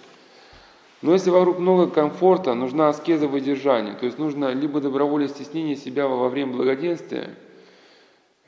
[1.01, 6.08] но если вокруг много комфорта, нужна аскеза выдержания, то есть нужно либо добровольное стеснение себя
[6.08, 7.36] во время благоденствия,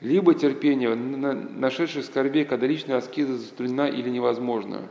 [0.00, 4.82] либо терпение нашедших скорбей, когда личная аскеза затруднена или невозможна.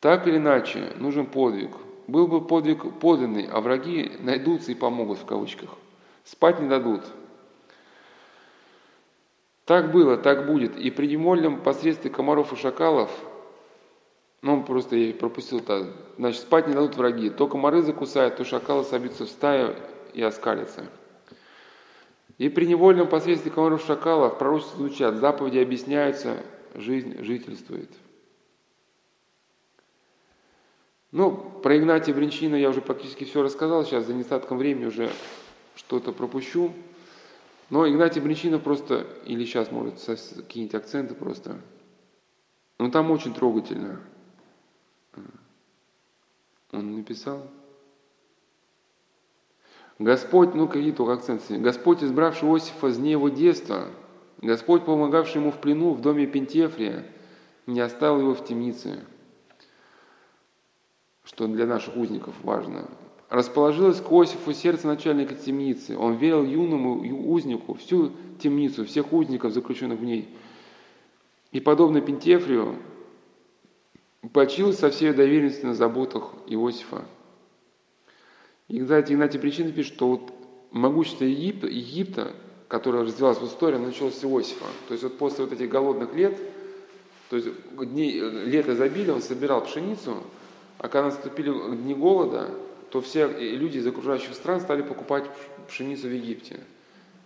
[0.00, 1.70] Так или иначе, нужен подвиг.
[2.06, 5.70] Был бы подвиг подлинный, а враги найдутся и помогут в кавычках.
[6.24, 7.02] Спать не дадут.
[9.64, 10.76] Так было, так будет.
[10.76, 13.10] И при немольном посредстве комаров и шакалов–
[14.44, 17.30] ну, просто я пропустил то Значит, спать не дадут враги.
[17.30, 19.74] То комары закусают, то шакалы собьются в стаю
[20.12, 20.84] и оскалятся.
[22.38, 26.42] И при невольном посредстве комаров шакалов пророчества звучат, заповеди объясняются,
[26.74, 27.90] жизнь жительствует.
[31.12, 31.30] Ну,
[31.62, 35.12] про Игнатия Бринчина я уже практически все рассказал, сейчас за недостатком времени уже
[35.76, 36.72] что-то пропущу.
[37.70, 41.60] Но Игнатий Бринчина просто, или сейчас, может, какие-нибудь акценты просто.
[42.78, 44.00] Ну, там очень трогательно.
[46.72, 47.48] Он написал.
[49.98, 51.56] Господь, ну какие только акценты.
[51.58, 53.88] Господь, избравший Иосифа с дней его детства,
[54.42, 57.06] Господь, помогавший ему в плену в доме Пентефрия,
[57.66, 59.04] не оставил его в темнице,
[61.24, 62.88] что для наших узников важно.
[63.30, 65.96] Расположилось к Иосифу сердце начальника темницы.
[65.96, 70.28] Он верил юному узнику всю темницу, всех узников, заключенных в ней.
[71.52, 72.76] И подобно Пентефрию,
[74.32, 77.04] почил со всей доверенностью на заботах Иосифа.
[78.74, 80.32] И, кстати, Игнатий Причин пишет, что вот
[80.72, 82.32] могущество Египта, Египта,
[82.66, 84.64] которое развивалось в истории, началось с Иосифа.
[84.88, 86.36] То есть вот после вот этих голодных лет,
[87.30, 90.24] то есть дней, лет изобилия он собирал пшеницу,
[90.78, 92.50] а когда наступили дни голода,
[92.90, 95.22] то все люди из окружающих стран стали покупать
[95.68, 96.58] пшеницу в Египте.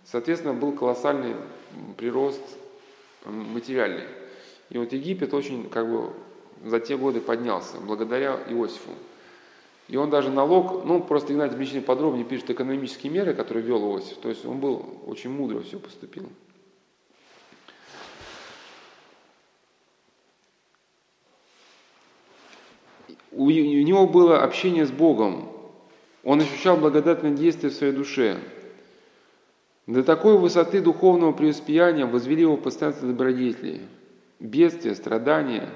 [0.05, 1.33] Соответственно, был колоссальный
[1.97, 2.43] прирост
[3.25, 4.05] материальный.
[4.69, 6.13] И вот Египет очень как бы
[6.63, 8.91] за те годы поднялся, благодаря Иосифу.
[9.89, 14.17] И он даже налог, ну просто Игнатий Мечник подробнее пишет экономические меры, которые вел Иосиф.
[14.17, 16.29] То есть он был очень мудро все поступил.
[23.31, 25.49] У, него было общение с Богом.
[26.23, 28.37] Он ощущал благодатное действие в своей душе.
[29.87, 33.87] До такой высоты духовного преуспеяния возвели его постоянство добродетелей,
[34.39, 35.69] бедствия, страдания,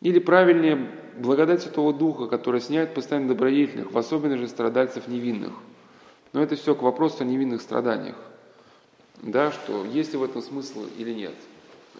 [0.00, 5.52] или правильнее, благодать Святого Духа, которая сняет постоянно добродетельных, в особенности же страдальцев невинных.
[6.32, 8.16] Но это все к вопросу о невинных страданиях.
[9.22, 11.34] Да, что есть ли в этом смысл или нет.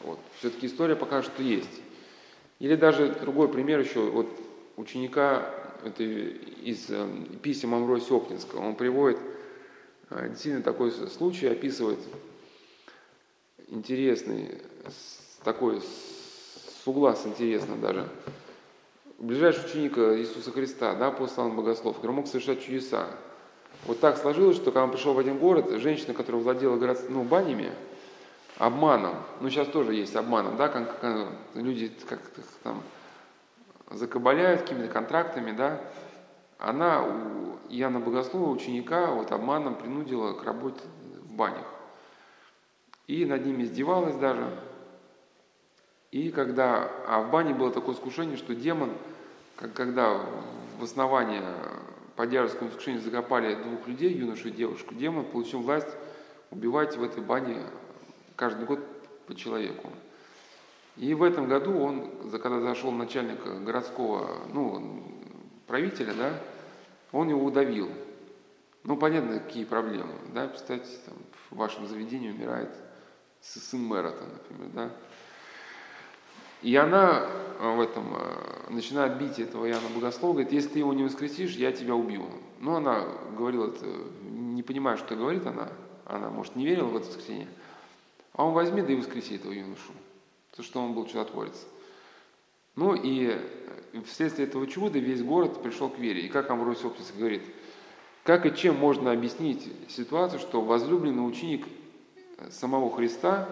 [0.03, 0.18] Вот.
[0.38, 1.82] Все-таки история покажет, что есть.
[2.59, 4.28] Или даже другой пример еще, вот
[4.76, 7.07] ученика это из э,
[7.42, 9.18] писем Амвросия Оптинского, он приводит
[10.11, 12.01] а, действительно такой случай описывает
[13.68, 14.59] интересный,
[15.44, 15.80] такой
[16.83, 18.09] с угла с интересно даже.
[19.18, 23.07] Ближайший ученик Иисуса Христа, да, апостол Богослов, который мог совершать чудеса.
[23.85, 27.22] Вот так сложилось, что когда он пришел в один город, женщина, которая владела город, ну,
[27.22, 27.70] банями,
[28.59, 32.83] обманом, ну сейчас тоже есть обманом, да, как, как люди как-то там
[33.91, 35.81] закабаляют какими-то контрактами, да,
[36.59, 40.81] она у Иоанна Богослова, ученика, вот обманом принудила к работе
[41.24, 41.66] в банях.
[43.07, 44.47] И над ними издевалась даже.
[46.11, 48.91] И когда, а в бане было такое искушение, что демон,
[49.57, 50.21] как, когда
[50.79, 51.45] в основание
[52.17, 55.89] по дьявольскому искушению закопали двух людей, юношу и девушку, демон получил власть
[56.51, 57.63] убивать в этой бане
[58.35, 58.81] каждый год
[59.27, 59.91] по человеку.
[60.97, 65.05] И в этом году он, когда зашел начальник городского, ну,
[65.69, 66.41] правителя, да,
[67.13, 67.89] он его удавил.
[68.83, 71.15] Ну, понятно, какие проблемы, да, представьте, там,
[71.51, 72.71] в вашем заведении умирает
[73.41, 74.91] сын мэра, там, например, да.
[76.63, 77.27] И она
[77.59, 81.55] э, в этом э, начинает бить этого Иоанна Богослова, говорит, если ты его не воскресишь,
[81.57, 82.27] я тебя убью.
[82.61, 83.07] Ну, она
[83.37, 83.73] говорила
[84.23, 85.69] не понимая, что говорит она,
[86.05, 87.49] она, может, не верила в это воскресенье,
[88.35, 89.93] а он возьми, да и воскреси этого юношу,
[90.55, 91.67] то что он был чудотворец.
[92.77, 93.37] Ну и
[94.07, 96.23] вследствие этого чуда весь город пришел к вере.
[96.23, 97.43] И как Амвросий Оптис говорит,
[98.23, 101.67] как и чем можно объяснить ситуацию, что возлюбленный ученик
[102.51, 103.49] самого Христа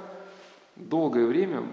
[0.77, 1.65] долгое время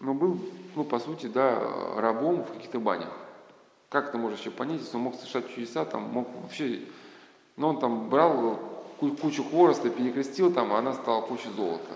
[0.00, 0.38] ну, был,
[0.74, 1.60] ну, по сути, да,
[1.96, 3.10] рабом в каких-то банях.
[3.88, 6.82] Как это можно еще понять, если он мог совершать чудеса, там, мог вообще,
[7.56, 8.58] ну, он там брал
[8.98, 11.94] кучу хвороста, перекрестил там, а она стала кучей золота.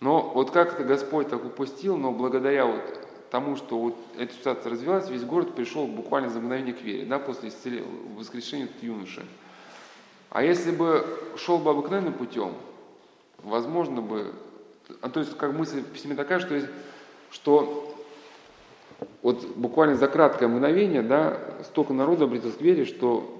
[0.00, 4.70] Но вот как это Господь так упустил, но благодаря вот тому, что вот эта ситуация
[4.70, 7.86] развилась, весь город пришел буквально за мгновение к вере, да, после исцеления,
[8.16, 9.26] воскрешения юноши.
[10.30, 11.04] А если бы
[11.36, 12.52] шел бы обыкновенным путем,
[13.38, 14.32] возможно бы,
[15.00, 16.60] а то есть как мысль в письме такая, что,
[17.30, 17.94] что
[19.22, 23.32] вот буквально за краткое мгновение, да, столько народу обратилось к вере, что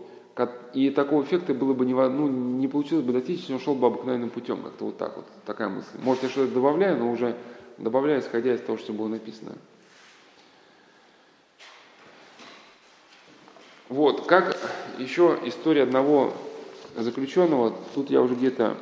[0.74, 3.86] и такого эффекта было бы не, ну, не получилось бы достичь, если он шел бы
[3.86, 5.96] обыкновенным путем, как-то вот так вот, такая мысль.
[6.02, 7.36] Может, я что-то добавляю, но уже
[7.78, 9.52] добавляю, исходя из того, что было написано.
[13.88, 14.58] Вот, как
[14.98, 16.34] еще история одного
[16.96, 18.76] заключенного, тут я уже где-то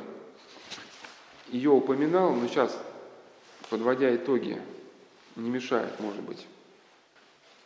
[1.55, 2.77] ее упоминал, но сейчас,
[3.69, 4.61] подводя итоги,
[5.35, 6.45] не мешает, может быть.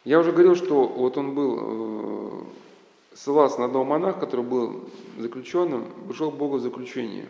[0.05, 5.91] Я уже говорил, что вот он был, э, ссылался на одного монаха, который был заключенным,
[6.07, 7.27] пришел к Богу в заключение.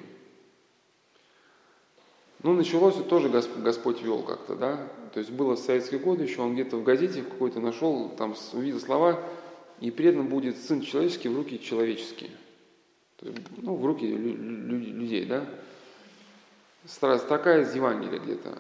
[2.42, 4.88] Ну, началось тоже Господь, Господь вел как-то, да.
[5.14, 8.80] То есть было в советские годы еще, он где-то в газете какой-то нашел, там увидел
[8.80, 9.20] слова–
[9.82, 12.32] и предан будет Сын Человеческий в руки человеческие.
[13.58, 15.46] Ну, в руки людей, да?
[17.28, 17.74] Такая из
[18.20, 18.60] где-то.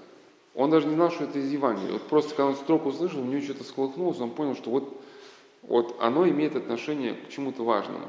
[0.55, 1.91] Он даже не знал, что это из.
[1.93, 5.01] Вот просто когда он строку услышал, у него что-то сколыхнулось, он понял, что вот,
[5.63, 8.07] вот оно имеет отношение к чему-то важному.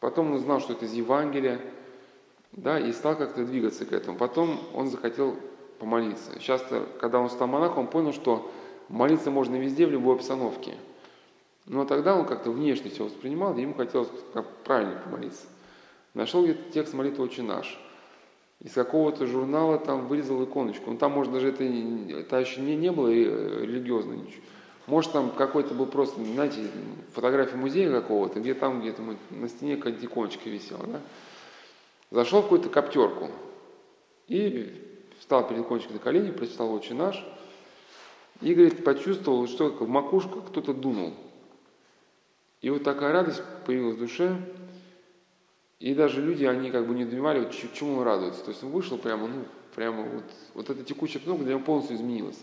[0.00, 1.60] Потом он узнал, что это из Евангелия,
[2.52, 4.16] да, и стал как-то двигаться к этому.
[4.18, 5.36] Потом он захотел
[5.78, 6.38] помолиться.
[6.38, 8.50] Часто, когда он стал монахом, он понял, что
[8.88, 10.74] молиться можно везде, в любой обстановке–
[11.66, 15.46] но тогда он как-то внешне все воспринимал, и ему хотелось как правильно помолиться.
[16.12, 17.80] Нашел где-то текст молитвы «Отче наш».
[18.60, 20.90] Из какого-то журнала там вырезал иконочку.
[20.90, 24.42] Ну там, может, даже это, это еще не, не было религиозно ничего.
[24.86, 26.68] Может, там какой-то был просто, знаете,
[27.12, 31.00] фотография музея какого-то, где там где-то на стене какая-то иконочка висела, да?
[32.10, 33.30] Зашел в какую-то коптерку
[34.28, 34.82] и
[35.18, 37.24] встал перед иконочкой на колени, прочитал «Отче наш»,
[38.40, 41.14] и, говорит, почувствовал, что в макушку кто-то дунул.
[42.60, 44.36] И вот такая радость появилась в душе,
[45.84, 48.42] и даже люди, они как бы не донимали, вот чему он радуется.
[48.42, 49.44] То есть он вышел прямо, ну,
[49.74, 50.24] прямо вот,
[50.54, 52.38] вот эта текучая кнопка для него полностью изменилась.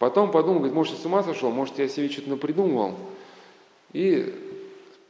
[0.00, 2.98] Потом подумал, говорит, может, я с ума сошел, может, я себе что-то напридумывал.
[3.92, 4.34] И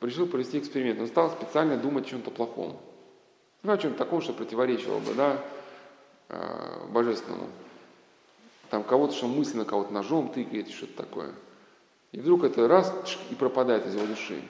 [0.02, 1.00] решил провести эксперимент.
[1.00, 2.76] Он стал специально думать о чем-то плохом.
[3.62, 5.42] Ну, о чем-то таком, что противоречило бы, да,
[6.28, 7.48] э, божественному.
[8.68, 11.32] Там кого-то, что мысленно кого-то ножом тыкает, что-то такое.
[12.12, 12.94] И вдруг это раз
[13.30, 14.42] и пропадает из его души.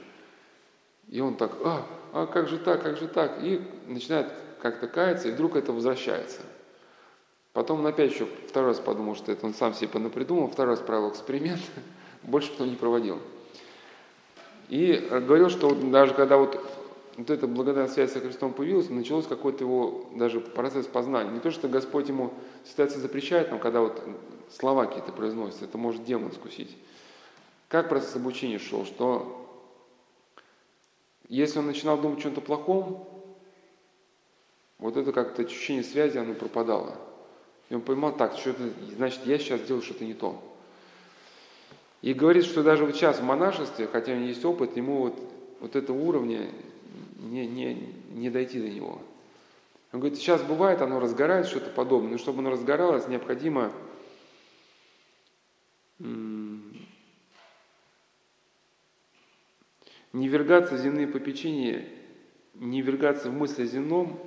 [1.07, 3.43] И он так, а, а как же так, как же так?
[3.43, 6.41] И начинает как-то каяться, и вдруг это возвращается.
[7.53, 10.85] Потом он опять еще второй раз подумал, что это он сам себе понапридумал, второй раз
[10.85, 11.61] провел эксперимент,
[12.23, 13.19] больше потом не проводил.
[14.69, 16.65] И говорил, что даже когда вот,
[17.17, 21.31] вот эта благодатная связь со Христом появилась, началось какой-то его даже процесс познания.
[21.31, 22.33] Не то, что Господь ему
[22.65, 24.01] ситуация запрещает, но когда вот
[24.49, 26.77] слова какие-то произносятся, это может демон скусить.
[27.69, 29.50] Как процесс обучения шел, что
[31.37, 33.09] если он начинал думать о чем-то плохом,
[34.79, 36.97] вот это как-то ощущение связи, оно пропадало.
[37.69, 40.43] И он понимал, так, что-то, значит, я сейчас делаю что-то не то.
[42.03, 45.21] И говорит, что даже вот сейчас в монашестве, хотя у него есть опыт, ему вот,
[45.61, 46.51] вот этого уровня
[47.19, 49.01] не, не, не дойти до него.
[49.93, 53.71] Он говорит, сейчас бывает, оно разгорает, что-то подобное, но чтобы оно разгоралось, необходимо
[60.13, 61.89] не вергаться в земные попечения,
[62.55, 64.21] не вергаться в мысли о земном,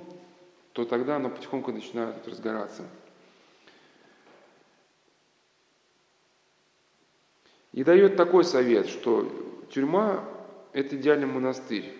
[0.72, 2.84] то тогда оно потихоньку начинает разгораться.
[7.72, 10.24] И дает такой совет, что тюрьма–
[10.72, 11.92] это идеальный монастырь.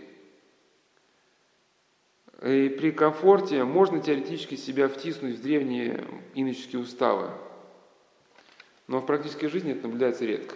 [2.42, 6.04] И при комфорте можно теоретически себя втиснуть в древние
[6.34, 7.30] иноческие уставы,
[8.86, 10.54] но в практической жизни это наблюдается редко.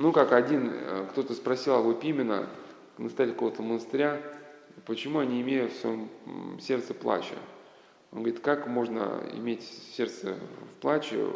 [0.00, 2.48] Ну, как один, э, кто-то спросил Аву Пимена,
[2.96, 4.18] настоятель какого-то монастыря,
[4.86, 6.08] почему они имеют в своем
[6.58, 7.34] сердце плача.
[8.10, 9.62] Он говорит, как можно иметь
[9.94, 10.38] сердце
[10.72, 11.30] в плаче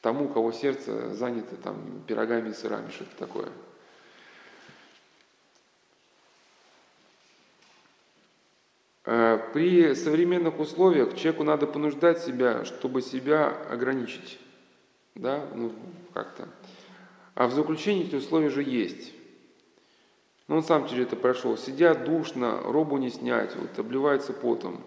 [0.00, 3.48] тому, у кого сердце занято там пирогами и сырами, что-то такое.
[9.04, 14.40] Э, при современных условиях человеку надо понуждать себя, чтобы себя ограничить.
[15.14, 15.72] Да, ну
[16.12, 16.48] как-то.
[17.40, 19.14] А в заключении эти условия же есть.
[20.46, 21.56] Но он сам через это прошел.
[21.56, 24.82] Сидят душно, робу не снять, вот, обливается потом.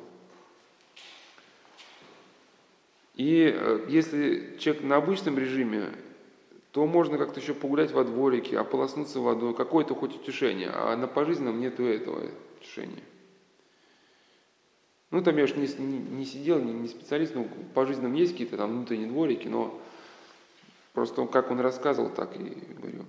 [3.16, 5.94] И э, если человек на обычном режиме,
[6.72, 11.60] то можно как-то еще погулять во дворике, ополоснуться водой, какое-то хоть утешение, а на пожизненном
[11.60, 12.22] нету этого
[12.60, 13.02] утешения.
[15.10, 18.34] Ну, там я уж не, не, не сидел, не, не специалист, но по жизненным есть
[18.34, 19.82] какие-то там внутренние дворики, но
[20.94, 23.06] Просто как он рассказывал, так и говорю.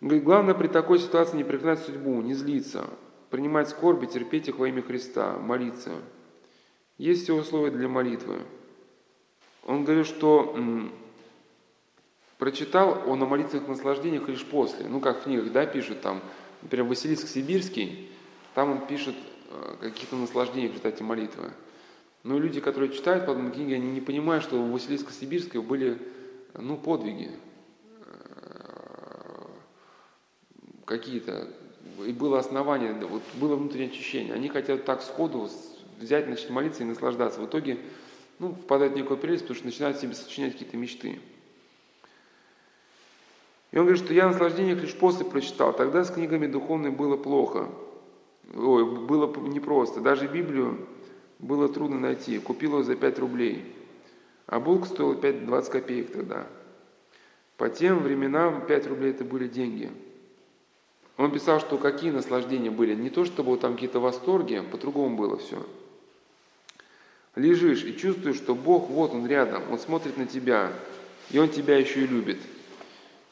[0.00, 2.88] Говорит, главное при такой ситуации не проклинать судьбу, не злиться,
[3.30, 5.92] принимать скорби, терпеть их во имя Христа, молиться.
[6.98, 8.40] Есть все условия для молитвы.
[9.64, 10.92] Он говорит, что м,
[12.38, 14.86] прочитал он о молитвенных наслаждениях лишь после.
[14.86, 16.22] Ну, как в книгах, да, пишут там,
[16.62, 18.10] например, Василиск Сибирский,
[18.54, 19.14] там он пишет
[19.50, 21.52] о э, каких-то наслаждениях в результате молитвы.
[22.26, 25.96] Но люди, которые читают подобные книги, они не понимают, что у Василиска Сибирского были
[26.54, 27.30] ну, подвиги
[28.00, 29.46] э,
[30.84, 31.48] какие-то.
[32.04, 34.34] И было основание, вот было внутреннее очищение.
[34.34, 35.48] Они хотят так сходу
[36.00, 37.40] взять, начать молиться и наслаждаться.
[37.40, 37.78] В итоге
[38.40, 41.20] ну, впадают в некую прелесть, потому что начинают себе сочинять какие-то мечты.
[43.70, 45.72] И он говорит, что я наслаждение лишь после прочитал.
[45.72, 47.68] Тогда с книгами духовными было плохо.
[48.52, 50.00] Ой, было непросто.
[50.00, 50.88] Даже Библию
[51.38, 52.38] было трудно найти.
[52.38, 53.64] Купил его за 5 рублей.
[54.46, 56.46] А булка стоила 5-20 копеек тогда.
[57.56, 59.90] По тем временам 5 рублей это были деньги.
[61.16, 62.94] Он писал, что какие наслаждения были.
[62.94, 65.64] Не то, чтобы там какие-то восторги, по-другому было все.
[67.34, 70.72] Лежишь и чувствуешь, что Бог вот Он рядом, Он смотрит на тебя,
[71.30, 72.38] и Он тебя еще и любит.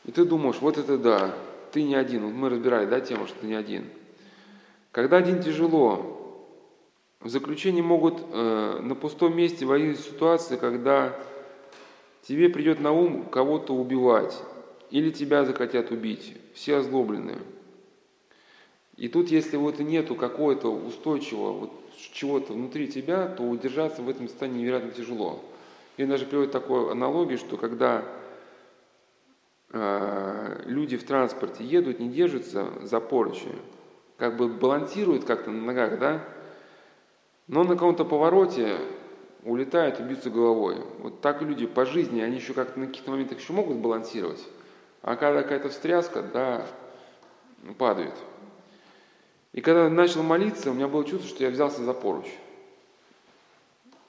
[0.04, 1.34] И ты думаешь, вот это да,
[1.72, 2.24] ты не один.
[2.24, 3.84] Вот мы разбирали, да, тему, что ты не один.
[4.92, 6.23] Когда один тяжело,
[7.24, 11.18] в заключении могут э, на пустом месте возникнуть ситуации, когда
[12.22, 14.40] тебе придет на ум кого-то убивать,
[14.90, 17.38] или тебя захотят убить, все озлобленные.
[18.96, 21.72] И тут, если вот нету какого-то устойчивого вот
[22.12, 25.42] чего-то внутри тебя, то удержаться в этом состоянии невероятно тяжело.
[25.96, 28.04] И даже приводит такую аналогию, что когда
[29.72, 33.48] э, люди в транспорте едут, не держатся за поручи,
[34.18, 36.33] как бы балансируют как-то на ногах, да,
[37.46, 38.78] но на каком-то повороте
[39.42, 40.82] улетают и бьются головой.
[41.00, 44.42] Вот так люди по жизни, они еще как-то на каких-то моментах еще могут балансировать,
[45.02, 46.66] а когда какая-то встряска, да,
[47.78, 48.14] падают.
[49.52, 52.26] И когда начал молиться, у меня было чувство, что я взялся за поруч.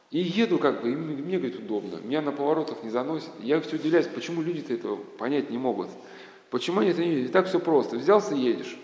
[0.10, 1.98] И еду как бы, и мне, говорит, удобно.
[1.98, 3.30] Меня на поворотах не заносит.
[3.40, 5.90] Я все удивляюсь, почему люди-то этого понять не могут.
[6.50, 7.30] Почему они это не видят?
[7.30, 7.98] И так все просто.
[7.98, 8.78] Взялся, едешь.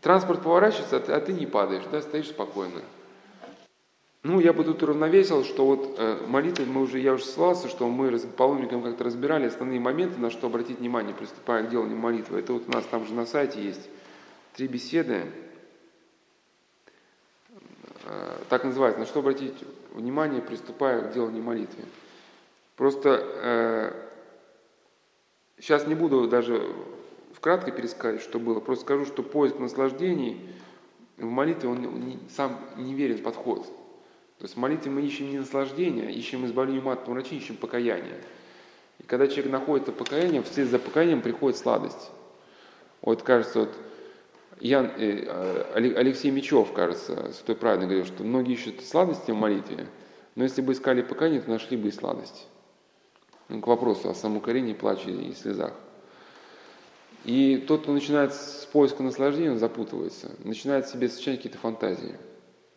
[0.00, 2.82] Транспорт поворачивается, а ты, а ты не падаешь, да, стоишь спокойно.
[4.24, 7.86] Ну, я бы тут уравновесил, что вот э, молитва, мы уже, я уже ссылался, что
[7.90, 12.38] мы раз, паломникам как-то разбирали основные моменты, на что обратить внимание, приступая к деланию молитвы.
[12.38, 13.86] Это вот у нас там же на сайте есть
[14.54, 15.26] три беседы,
[18.06, 21.84] э, так называется, на что обратить внимание, приступая к деланию молитвы.
[22.76, 23.92] Просто э,
[25.60, 26.66] сейчас не буду даже
[27.34, 30.48] вкратко пересказать, что было, просто скажу, что поиск наслаждений
[31.18, 33.70] в молитве, он не, сам неверен подход.
[34.44, 38.20] То есть в молитве мы ищем не наслаждение, ищем избавление от помрачения, ищем покаяние.
[38.98, 42.10] И когда человек находит это покаяние, вслед за покаянием приходит сладость.
[43.00, 43.74] Вот кажется, вот
[44.60, 49.86] Ян, э, э Алексей Мечев, кажется, святой праведный говорил, что многие ищут сладости в молитве,
[50.34, 52.46] но если бы искали покаяние, то нашли бы и сладость.
[53.48, 55.72] Ну, к вопросу о самоукорении, плаче и слезах.
[57.24, 62.14] И тот, кто начинает с поиска наслаждения, он запутывается, начинает себе сочинять какие-то фантазии–